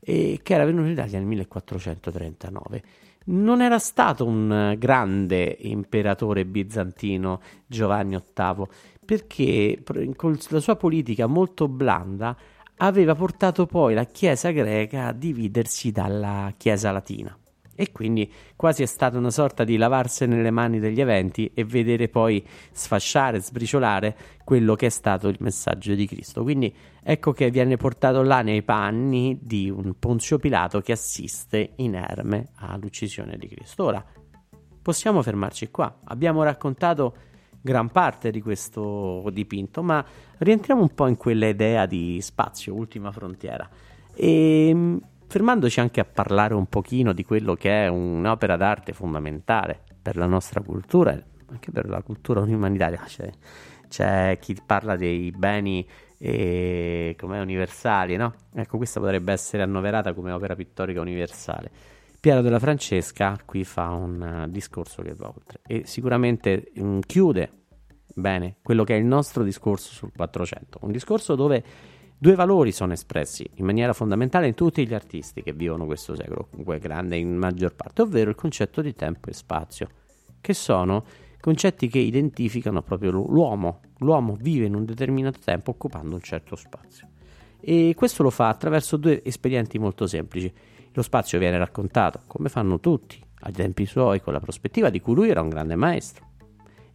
eh, 0.00 0.40
che 0.42 0.54
era 0.54 0.64
venuto 0.64 0.86
in 0.86 0.92
Italia 0.92 1.18
nel 1.18 1.26
1439. 1.26 2.82
Non 3.26 3.60
era 3.60 3.78
stato 3.78 4.24
un 4.24 4.76
grande 4.78 5.56
imperatore 5.60 6.44
bizantino 6.44 7.40
Giovanni 7.66 8.16
VIII 8.34 8.66
perché 9.04 9.82
con 10.14 10.38
la 10.48 10.60
sua 10.60 10.76
politica 10.76 11.26
molto 11.26 11.66
blanda 11.68 12.36
aveva 12.76 13.14
portato 13.14 13.66
poi 13.66 13.94
la 13.94 14.04
Chiesa 14.04 14.50
greca 14.50 15.06
a 15.06 15.12
dividersi 15.12 15.90
dalla 15.90 16.52
Chiesa 16.56 16.92
latina 16.92 17.36
e 17.76 17.92
quindi 17.92 18.32
quasi 18.56 18.82
è 18.82 18.86
stata 18.86 19.18
una 19.18 19.30
sorta 19.30 19.62
di 19.62 19.76
lavarsene 19.76 20.42
le 20.42 20.50
mani 20.50 20.80
degli 20.80 21.00
eventi 21.00 21.50
e 21.54 21.64
vedere 21.64 22.08
poi 22.08 22.44
sfasciare, 22.72 23.40
sbriciolare 23.40 24.16
quello 24.44 24.74
che 24.74 24.86
è 24.86 24.90
stato 24.90 25.28
il 25.28 25.36
messaggio 25.40 25.94
di 25.94 26.06
Cristo. 26.06 26.42
Quindi 26.42 26.74
ecco 27.02 27.32
che 27.32 27.50
viene 27.50 27.76
portato 27.76 28.22
là 28.22 28.42
nei 28.42 28.62
panni 28.62 29.38
di 29.40 29.70
un 29.70 29.98
Ponzio 29.98 30.38
Pilato 30.38 30.80
che 30.80 30.92
assiste 30.92 31.74
inerme 31.76 32.48
all'uccisione 32.56 33.36
di 33.36 33.46
Cristo. 33.48 33.84
Ora 33.84 34.04
possiamo 34.82 35.22
fermarci 35.22 35.70
qua. 35.70 35.98
Abbiamo 36.04 36.42
raccontato 36.42 37.14
gran 37.60 37.90
parte 37.90 38.30
di 38.30 38.40
questo 38.40 39.28
dipinto, 39.32 39.82
ma 39.82 40.04
rientriamo 40.38 40.80
un 40.80 40.94
po' 40.94 41.08
in 41.08 41.16
quella 41.16 41.48
idea 41.48 41.84
di 41.84 42.20
spazio, 42.22 42.74
ultima 42.74 43.10
frontiera. 43.10 43.68
E 44.14 44.68
ehm, 44.68 45.00
fermandoci 45.26 45.80
anche 45.80 46.00
a 46.00 46.04
parlare 46.04 46.54
un 46.54 46.66
pochino 46.66 47.12
di 47.12 47.24
quello 47.24 47.54
che 47.54 47.84
è 47.84 47.88
un'opera 47.88 48.56
d'arte 48.56 48.92
fondamentale 48.92 49.82
per 50.00 50.16
la 50.16 50.26
nostra 50.26 50.60
cultura 50.60 51.12
e 51.12 51.24
anche 51.50 51.70
per 51.70 51.88
la 51.88 52.02
cultura 52.02 52.40
umanitaria. 52.40 53.02
C'è, 53.04 53.30
c'è 53.88 54.38
chi 54.40 54.56
parla 54.64 54.96
dei 54.96 55.30
beni 55.32 55.86
eh, 56.18 57.16
come 57.18 57.40
universali, 57.40 58.16
no? 58.16 58.34
Ecco, 58.54 58.76
questa 58.76 59.00
potrebbe 59.00 59.32
essere 59.32 59.62
annoverata 59.62 60.14
come 60.14 60.32
opera 60.32 60.54
pittorica 60.54 61.00
universale. 61.00 61.70
Piero 62.18 62.40
della 62.40 62.58
Francesca 62.58 63.38
qui 63.44 63.64
fa 63.64 63.90
un 63.90 64.44
uh, 64.46 64.50
discorso 64.50 65.02
che 65.02 65.14
va 65.14 65.28
oltre 65.28 65.60
e 65.64 65.82
sicuramente 65.84 66.72
um, 66.76 66.98
chiude 67.00 67.52
bene 68.14 68.56
quello 68.62 68.82
che 68.82 68.94
è 68.94 68.98
il 68.98 69.04
nostro 69.04 69.44
discorso 69.44 69.92
sul 69.92 70.10
400, 70.16 70.78
un 70.82 70.90
discorso 70.90 71.34
dove 71.34 71.62
Due 72.18 72.34
valori 72.34 72.72
sono 72.72 72.94
espressi 72.94 73.46
in 73.56 73.66
maniera 73.66 73.92
fondamentale 73.92 74.46
in 74.46 74.54
tutti 74.54 74.86
gli 74.86 74.94
artisti 74.94 75.42
che 75.42 75.52
vivono 75.52 75.84
questo 75.84 76.14
secolo, 76.14 76.46
comunque 76.48 76.78
grande 76.78 77.18
in 77.18 77.36
maggior 77.36 77.74
parte, 77.74 78.00
ovvero 78.00 78.30
il 78.30 78.36
concetto 78.36 78.80
di 78.80 78.94
tempo 78.94 79.28
e 79.28 79.34
spazio, 79.34 79.88
che 80.40 80.54
sono 80.54 81.04
concetti 81.38 81.88
che 81.88 81.98
identificano 81.98 82.80
proprio 82.80 83.10
l'uomo. 83.10 83.80
L'uomo 83.98 84.34
vive 84.34 84.64
in 84.64 84.74
un 84.74 84.86
determinato 84.86 85.40
tempo 85.44 85.72
occupando 85.72 86.14
un 86.14 86.22
certo 86.22 86.56
spazio. 86.56 87.06
E 87.60 87.92
questo 87.94 88.22
lo 88.22 88.30
fa 88.30 88.48
attraverso 88.48 88.96
due 88.96 89.22
espedienti 89.22 89.78
molto 89.78 90.06
semplici. 90.06 90.50
Lo 90.92 91.02
spazio 91.02 91.38
viene 91.38 91.58
raccontato, 91.58 92.22
come 92.26 92.48
fanno 92.48 92.80
tutti, 92.80 93.22
ai 93.40 93.52
tempi 93.52 93.84
suoi, 93.84 94.22
con 94.22 94.32
la 94.32 94.40
prospettiva 94.40 94.88
di 94.88 95.00
cui 95.00 95.14
lui 95.14 95.28
era 95.28 95.42
un 95.42 95.50
grande 95.50 95.76
maestro. 95.76 96.24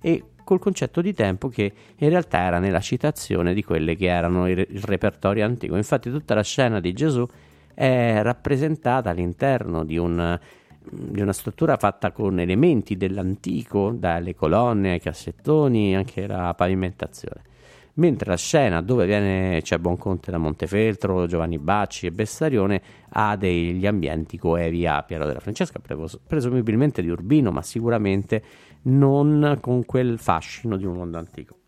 E 0.01 0.23
col 0.51 0.59
concetto 0.59 0.99
di 0.99 1.13
tempo 1.13 1.47
che 1.47 1.71
in 1.95 2.09
realtà 2.09 2.39
era 2.39 2.59
nella 2.59 2.81
citazione 2.81 3.53
di 3.53 3.63
quelle 3.63 3.95
che 3.95 4.07
erano 4.07 4.49
il, 4.49 4.59
il 4.59 4.83
repertorio 4.83 5.45
antico. 5.45 5.77
Infatti 5.77 6.11
tutta 6.11 6.33
la 6.33 6.43
scena 6.43 6.81
di 6.81 6.91
Gesù 6.91 7.25
è 7.73 8.19
rappresentata 8.21 9.11
all'interno 9.11 9.85
di, 9.85 9.97
un, 9.97 10.37
di 10.81 11.21
una 11.21 11.31
struttura 11.31 11.77
fatta 11.77 12.11
con 12.11 12.37
elementi 12.37 12.97
dell'antico, 12.97 13.91
dalle 13.91 14.35
colonne 14.35 14.91
ai 14.91 14.99
cassettoni, 14.99 15.95
anche 15.95 16.27
la 16.27 16.53
pavimentazione 16.53 17.49
mentre 17.93 18.29
la 18.29 18.37
scena 18.37 18.81
dove 18.81 19.05
viene, 19.05 19.59
c'è 19.61 19.77
Buonconte 19.77 20.31
da 20.31 20.37
Montefeltro, 20.37 21.25
Giovanni 21.25 21.57
Bacci 21.57 22.05
e 22.05 22.11
Bessarione 22.11 22.81
ha 23.09 23.35
degli 23.35 23.85
ambienti 23.85 24.37
coevi 24.37 24.87
a 24.87 25.03
Piero 25.03 25.25
della 25.25 25.39
Francesca, 25.39 25.79
presumibilmente 26.25 27.01
di 27.01 27.09
Urbino, 27.09 27.51
ma 27.51 27.61
sicuramente 27.61 28.41
non 28.83 29.57
con 29.61 29.85
quel 29.85 30.17
fascino 30.17 30.77
di 30.77 30.85
un 30.85 30.95
mondo 30.95 31.17
antico. 31.17 31.59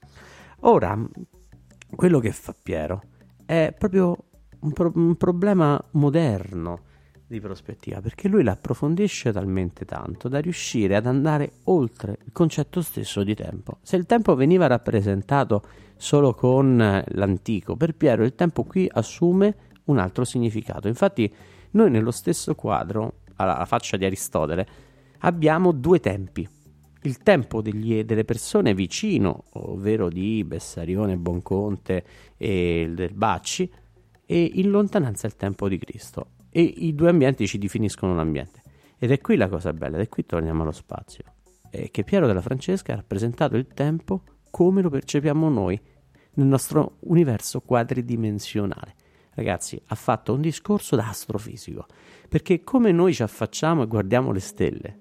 Ora, 0.62 0.98
quello 1.96 2.20
che 2.20 2.32
fa 2.32 2.56
Piero 2.62 3.04
è 3.46 3.74
proprio 3.78 4.18
un, 4.62 4.72
pro- 4.72 4.92
un 4.96 5.16
problema 5.16 5.82
moderno 5.92 6.92
di 7.28 7.40
prospettiva, 7.40 8.00
perché 8.00 8.28
lui 8.28 8.44
la 8.44 8.52
approfondisce 8.52 9.32
talmente 9.32 9.86
tanto 9.86 10.28
da 10.28 10.40
riuscire 10.40 10.96
ad 10.96 11.06
andare 11.06 11.54
oltre 11.66 12.18
il 12.26 12.32
concetto 12.32 12.82
stesso 12.82 13.24
di 13.24 13.34
tempo. 13.34 13.80
Se 13.82 13.96
il 13.96 14.06
tempo 14.06 14.36
veniva 14.36 14.68
rappresentato 14.68 15.64
solo 15.96 16.34
con 16.34 17.04
l'antico, 17.06 17.76
per 17.76 17.96
Piero 17.96 18.24
il 18.24 18.36
tempo 18.36 18.64
qui 18.64 18.90
assume 18.92 19.56
un 19.86 19.98
altro 19.98 20.24
significato. 20.24 20.88
Infatti, 20.88 21.34
noi 21.72 21.90
nello 21.90 22.12
stesso 22.12 22.56
quadro, 22.56 23.20
alla 23.36 23.66
faccia 23.66 23.98
di 23.98 24.06
Aristotele, 24.06 24.68
abbiamo 25.20 25.72
due 25.72 26.00
tempi 26.00 26.48
il 27.04 27.20
tempo 27.20 27.62
degli, 27.62 28.04
delle 28.04 28.26
persone 28.26 28.74
vicino, 28.74 29.46
ovvero 29.54 30.10
di 30.10 30.44
Bessarione, 30.44 31.18
Bonconte 31.18 32.04
e 32.38 32.92
del 32.94 33.14
Bacci, 33.14 33.70
e 34.26 34.52
in 34.56 34.70
lontananza 34.70 35.28
il 35.28 35.36
tempo 35.36 35.68
di 35.68 35.78
Cristo. 35.78 36.32
E 36.50 36.62
i 36.62 36.94
due 36.96 37.10
ambienti 37.10 37.48
ci 37.48 37.58
definiscono 37.58 38.16
l'ambiente. 38.16 38.62
Ed 38.98 39.12
è 39.12 39.20
qui 39.20 39.36
la 39.36 39.50
cosa 39.50 39.74
bella, 39.74 39.98
ed 39.98 40.04
è 40.04 40.10
qui 40.10 40.26
torniamo 40.26 40.62
allo 40.62 40.72
spazio. 40.72 41.24
È 41.70 41.90
che 41.92 42.04
Piero 42.04 42.28
della 42.28 42.42
Francesca 42.42 42.94
ha 42.94 42.98
rappresentato 42.98 43.58
il 43.58 43.68
tempo 43.68 44.24
come 44.50 44.82
lo 44.82 44.90
percepiamo 44.90 45.50
noi 45.50 45.80
nel 46.36 46.48
nostro 46.48 46.98
universo 47.02 47.62
quadridimensionale. 47.62 48.96
ragazzi, 49.36 49.82
ha 49.88 49.96
fatto 49.96 50.34
un 50.34 50.42
discorso 50.42 50.96
da 50.96 51.10
astrofisico, 51.10 51.88
perché 52.30 52.64
come 52.64 52.92
noi 52.92 53.14
ci 53.14 53.24
affacciamo 53.24 53.84
e 53.84 53.88
guardiamo 53.88 54.32
le 54.32 54.40
stelle, 54.40 55.00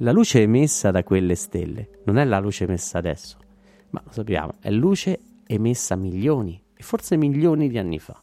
la 0.00 0.12
luce 0.12 0.42
emessa 0.42 0.90
da 0.90 1.02
quelle 1.02 1.34
stelle 1.34 2.00
non 2.04 2.16
è 2.16 2.24
la 2.24 2.38
luce 2.38 2.64
emessa 2.64 2.98
adesso, 2.98 3.36
ma 3.90 4.02
lo 4.04 4.12
sappiamo, 4.12 4.54
è 4.60 4.70
luce 4.70 5.20
emessa 5.46 5.96
milioni 5.96 6.62
e 6.74 6.82
forse 6.82 7.16
milioni 7.16 7.68
di 7.68 7.78
anni 7.78 7.98
fa. 7.98 8.20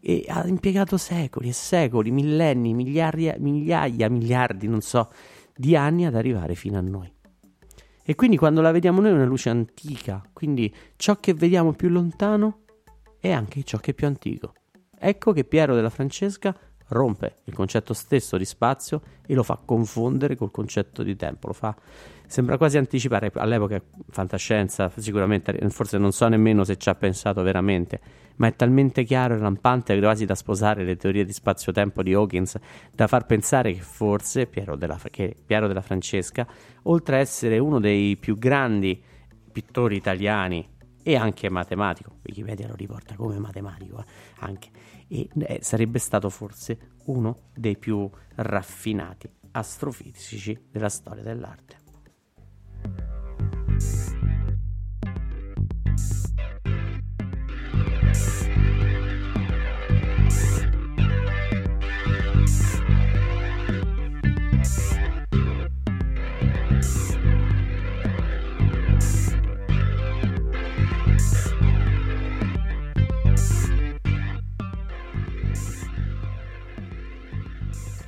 E 0.00 0.24
ha 0.28 0.46
impiegato 0.46 0.98
secoli 0.98 1.48
e 1.48 1.52
secoli, 1.52 2.10
millenni, 2.10 2.74
migliaia, 2.74 3.36
migliaia, 3.38 4.10
miliardi, 4.10 4.68
non 4.68 4.82
so, 4.82 5.10
di 5.56 5.74
anni 5.76 6.04
ad 6.04 6.14
arrivare 6.14 6.54
fino 6.54 6.76
a 6.76 6.82
noi. 6.82 7.10
E 8.04 8.14
quindi 8.14 8.36
quando 8.36 8.60
la 8.60 8.70
vediamo 8.70 9.00
noi 9.00 9.10
è 9.10 9.14
una 9.14 9.24
luce 9.24 9.48
antica, 9.48 10.22
quindi 10.32 10.74
ciò 10.96 11.16
che 11.20 11.32
vediamo 11.32 11.72
più 11.72 11.88
lontano 11.88 12.64
è 13.18 13.30
anche 13.30 13.62
ciò 13.62 13.78
che 13.78 13.92
è 13.92 13.94
più 13.94 14.06
antico. 14.06 14.52
Ecco 14.98 15.32
che 15.32 15.44
Piero 15.44 15.74
della 15.74 15.88
Francesca 15.88 16.54
rompe 16.92 17.38
il 17.44 17.54
concetto 17.54 17.94
stesso 17.94 18.36
di 18.36 18.44
spazio 18.44 19.00
e 19.26 19.34
lo 19.34 19.42
fa 19.42 19.58
confondere 19.64 20.36
col 20.36 20.50
concetto 20.50 21.02
di 21.02 21.16
tempo, 21.16 21.48
lo 21.48 21.52
fa 21.52 21.74
sembra 22.32 22.56
quasi 22.56 22.78
anticipare. 22.78 23.30
All'epoca 23.34 23.82
fantascienza, 24.08 24.90
sicuramente 24.96 25.54
forse 25.68 25.98
non 25.98 26.12
so 26.12 26.28
nemmeno 26.28 26.64
se 26.64 26.76
ci 26.76 26.88
ha 26.88 26.94
pensato 26.94 27.42
veramente, 27.42 28.00
ma 28.36 28.46
è 28.46 28.56
talmente 28.56 29.04
chiaro 29.04 29.34
e 29.34 29.38
lampante 29.38 29.98
quasi 29.98 30.24
da 30.24 30.34
sposare 30.34 30.82
le 30.82 30.96
teorie 30.96 31.26
di 31.26 31.32
spazio-tempo 31.32 32.02
di 32.02 32.14
Hawkins 32.14 32.58
da 32.90 33.06
far 33.06 33.26
pensare 33.26 33.74
che 33.74 33.80
forse 33.80 34.46
Piero 34.46 34.76
della, 34.76 34.98
che 35.10 35.36
Piero 35.44 35.66
della 35.66 35.82
Francesca, 35.82 36.46
oltre 36.84 37.16
a 37.16 37.18
essere 37.18 37.58
uno 37.58 37.78
dei 37.78 38.16
più 38.16 38.38
grandi 38.38 39.02
pittori 39.52 39.96
italiani 39.96 40.66
e 41.02 41.16
anche 41.16 41.50
matematico, 41.50 42.16
Wikipedia 42.22 42.68
lo 42.68 42.76
riporta 42.76 43.14
come 43.16 43.38
matematico 43.38 43.98
eh, 44.00 44.04
anche, 44.38 44.68
e 45.12 45.28
eh, 45.40 45.58
sarebbe 45.60 45.98
stato 45.98 46.30
forse 46.30 46.94
uno 47.04 47.50
dei 47.54 47.76
più 47.76 48.08
raffinati 48.36 49.28
astrofisici 49.50 50.68
della 50.70 50.88
storia 50.88 51.22
dell'arte. 51.22 51.80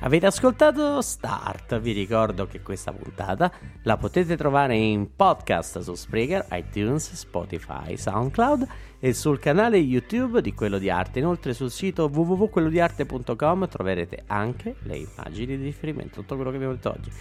Avete 0.05 0.27
ascoltato 0.27 1.01
Start? 1.01 1.79
Vi 1.79 1.91
ricordo 1.91 2.45
che 2.45 2.61
questa 2.61 2.91
puntata 2.91 3.51
la 3.81 3.97
potete 3.97 4.37
trovare 4.37 4.75
in 4.75 5.15
podcast 5.15 5.79
su 5.79 5.95
Spreaker, 5.95 6.45
iTunes, 6.51 7.11
Spotify, 7.13 7.97
SoundCloud 7.97 8.67
e 9.05 9.13
sul 9.13 9.37
canale 9.37 9.77
YouTube 9.77 10.41
di 10.41 10.55
Quello 10.55 10.79
di 10.79 10.89
Arte. 10.89 11.19
Inoltre 11.19 11.53
sul 11.53 11.69
sito 11.69 12.09
www.quellodiarte.com 12.11 13.67
troverete 13.67 14.23
anche 14.25 14.77
le 14.81 14.97
immagini 14.97 15.57
di 15.57 15.63
riferimento, 15.63 16.21
tutto 16.21 16.33
quello 16.33 16.49
che 16.49 16.55
abbiamo 16.55 16.73
detto 16.73 16.89
oggi. 16.89 17.11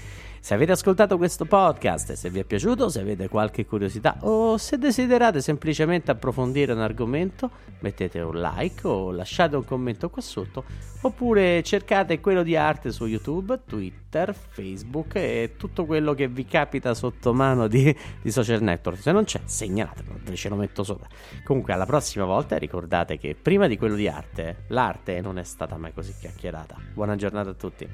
Se 0.44 0.53
avete 0.53 0.73
ascoltato 0.73 1.16
questo 1.16 1.47
podcast 1.47 2.11
e 2.11 2.16
se 2.16 2.29
vi 2.29 2.38
è 2.38 2.44
piaciuto, 2.44 2.90
se 2.90 3.01
avete 3.01 3.29
qualche 3.29 3.64
curiosità 3.64 4.16
o 4.20 4.59
se 4.59 4.77
desiderate 4.77 5.40
semplicemente 5.40 6.11
approfondire 6.11 6.73
un 6.73 6.81
argomento, 6.81 7.51
mettete 7.81 8.20
un 8.20 8.38
like 8.38 8.87
o 8.87 9.11
lasciate 9.11 9.57
un 9.57 9.64
commento 9.64 10.11
qua 10.11 10.20
sotto 10.20 10.64
oppure 11.01 11.62
cercate 11.62 12.20
quello 12.20 12.42
di 12.42 12.57
arte 12.57 12.90
su 12.90 13.07
YouTube, 13.07 13.61
Twitter, 13.66 14.35
Facebook 14.35 15.14
e 15.16 15.55
tutto 15.57 15.85
quello 15.85 16.14
che 16.14 16.29
vi 16.29 16.44
capita 16.47 16.94
sotto 16.94 17.33
mano 17.33 17.66
di, 17.66 17.94
di 18.20 18.31
social 18.31 18.62
network. 18.62 19.01
Se 19.01 19.12
non 19.12 19.25
c'è, 19.25 19.40
segnalatelo, 19.44 20.20
ve 20.25 20.37
ce 20.37 20.49
lo 20.49 20.57
metto 20.57 20.83
sopra. 20.83 21.09
Comunque 21.42 21.73
alla 21.75 21.87
prossima 21.87 22.25
volta 22.25 22.57
ricordate 22.57 23.19
che 23.19 23.35
prima 23.41 23.67
di 23.67 23.77
quello 23.77 23.97
di 23.97 24.09
arte, 24.09 24.65
l'arte 24.69 25.21
non 25.21 25.39
è 25.39 25.43
stata 25.43 25.77
mai 25.77 25.93
così 25.93 26.15
chiacchierata. 26.19 26.77
Buona 26.95 27.17
giornata 27.17 27.51
a 27.51 27.55
tutti. 27.55 27.89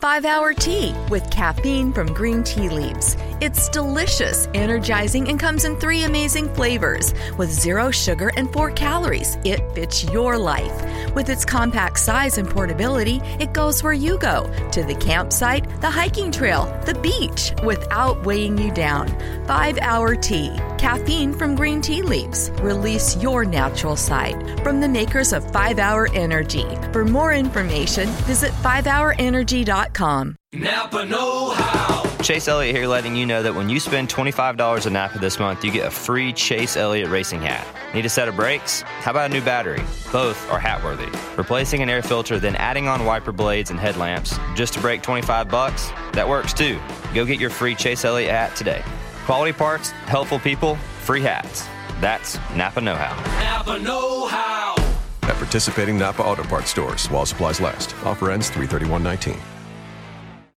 Five 0.00 0.24
Hour 0.24 0.54
Tea 0.54 0.94
with 1.10 1.28
caffeine 1.28 1.92
from 1.92 2.14
green 2.14 2.44
tea 2.44 2.68
leaves. 2.68 3.16
It's 3.40 3.68
delicious, 3.68 4.48
energizing, 4.54 5.28
and 5.28 5.40
comes 5.40 5.64
in 5.64 5.74
three 5.74 6.04
amazing 6.04 6.54
flavors. 6.54 7.12
With 7.36 7.50
zero 7.50 7.90
sugar 7.90 8.30
and 8.36 8.52
four 8.52 8.70
calories, 8.70 9.38
it 9.44 9.60
fits 9.74 10.04
your 10.04 10.38
life. 10.38 11.16
With 11.16 11.28
its 11.28 11.44
compact 11.44 11.98
size 11.98 12.38
and 12.38 12.48
portability, 12.48 13.20
it 13.40 13.52
goes 13.52 13.82
where 13.82 13.92
you 13.92 14.18
go 14.18 14.48
to 14.70 14.84
the 14.84 14.94
campsite, 14.94 15.67
the 15.80 15.90
hiking 15.90 16.30
trail, 16.30 16.64
the 16.86 16.94
beach 16.94 17.52
without 17.64 18.24
weighing 18.24 18.58
you 18.58 18.72
down. 18.72 19.08
Five 19.46 19.78
Hour 19.78 20.14
Tea, 20.14 20.50
caffeine 20.78 21.32
from 21.32 21.54
green 21.54 21.80
tea 21.80 22.02
leaves. 22.02 22.50
Release 22.60 23.16
your 23.22 23.44
natural 23.44 23.96
side 23.96 24.60
from 24.62 24.80
the 24.80 24.88
makers 24.88 25.32
of 25.32 25.50
Five 25.52 25.78
Hour 25.78 26.08
Energy. 26.14 26.66
For 26.92 27.04
more 27.04 27.32
information, 27.32 28.08
visit 28.26 28.52
5hourenergy.com. 28.62 30.36
Napa 30.54 31.04
Know 31.04 31.50
How. 31.50 31.97
Chase 32.22 32.48
Elliott 32.48 32.74
here 32.74 32.88
letting 32.88 33.14
you 33.14 33.24
know 33.24 33.42
that 33.42 33.54
when 33.54 33.68
you 33.68 33.78
spend 33.78 34.08
$25 34.08 34.86
at 34.86 34.92
Napa 34.92 35.18
this 35.18 35.38
month, 35.38 35.64
you 35.64 35.70
get 35.70 35.86
a 35.86 35.90
free 35.90 36.32
Chase 36.32 36.76
Elliott 36.76 37.08
racing 37.08 37.40
hat. 37.40 37.66
Need 37.94 38.04
a 38.04 38.08
set 38.08 38.28
of 38.28 38.34
brakes? 38.34 38.82
How 38.82 39.12
about 39.12 39.30
a 39.30 39.32
new 39.32 39.40
battery? 39.40 39.82
Both 40.12 40.50
are 40.50 40.58
hat 40.58 40.82
worthy. 40.82 41.08
Replacing 41.36 41.80
an 41.80 41.88
air 41.88 42.02
filter, 42.02 42.38
then 42.38 42.56
adding 42.56 42.88
on 42.88 43.04
wiper 43.04 43.32
blades 43.32 43.70
and 43.70 43.78
headlamps 43.78 44.36
just 44.56 44.74
to 44.74 44.80
break 44.80 45.00
25 45.00 45.48
bucks? 45.48 45.90
That 46.12 46.28
works 46.28 46.52
too. 46.52 46.78
Go 47.14 47.24
get 47.24 47.40
your 47.40 47.50
free 47.50 47.74
Chase 47.74 48.04
Elliott 48.04 48.32
hat 48.32 48.56
today. 48.56 48.82
Quality 49.24 49.52
parts, 49.52 49.90
helpful 49.90 50.40
people, 50.40 50.74
free 51.02 51.22
hats. 51.22 51.66
That's 52.00 52.36
Napa 52.54 52.80
Know 52.80 52.96
How. 52.96 53.14
Napa 53.40 53.78
Know 53.78 54.26
How. 54.26 54.74
At 55.22 55.36
participating 55.36 55.96
Napa 55.98 56.22
Auto 56.22 56.42
Parts 56.42 56.70
stores 56.70 57.06
while 57.06 57.24
supplies 57.24 57.60
last. 57.60 57.94
Offer 58.04 58.32
ends 58.32 58.50
331.19. 58.50 59.57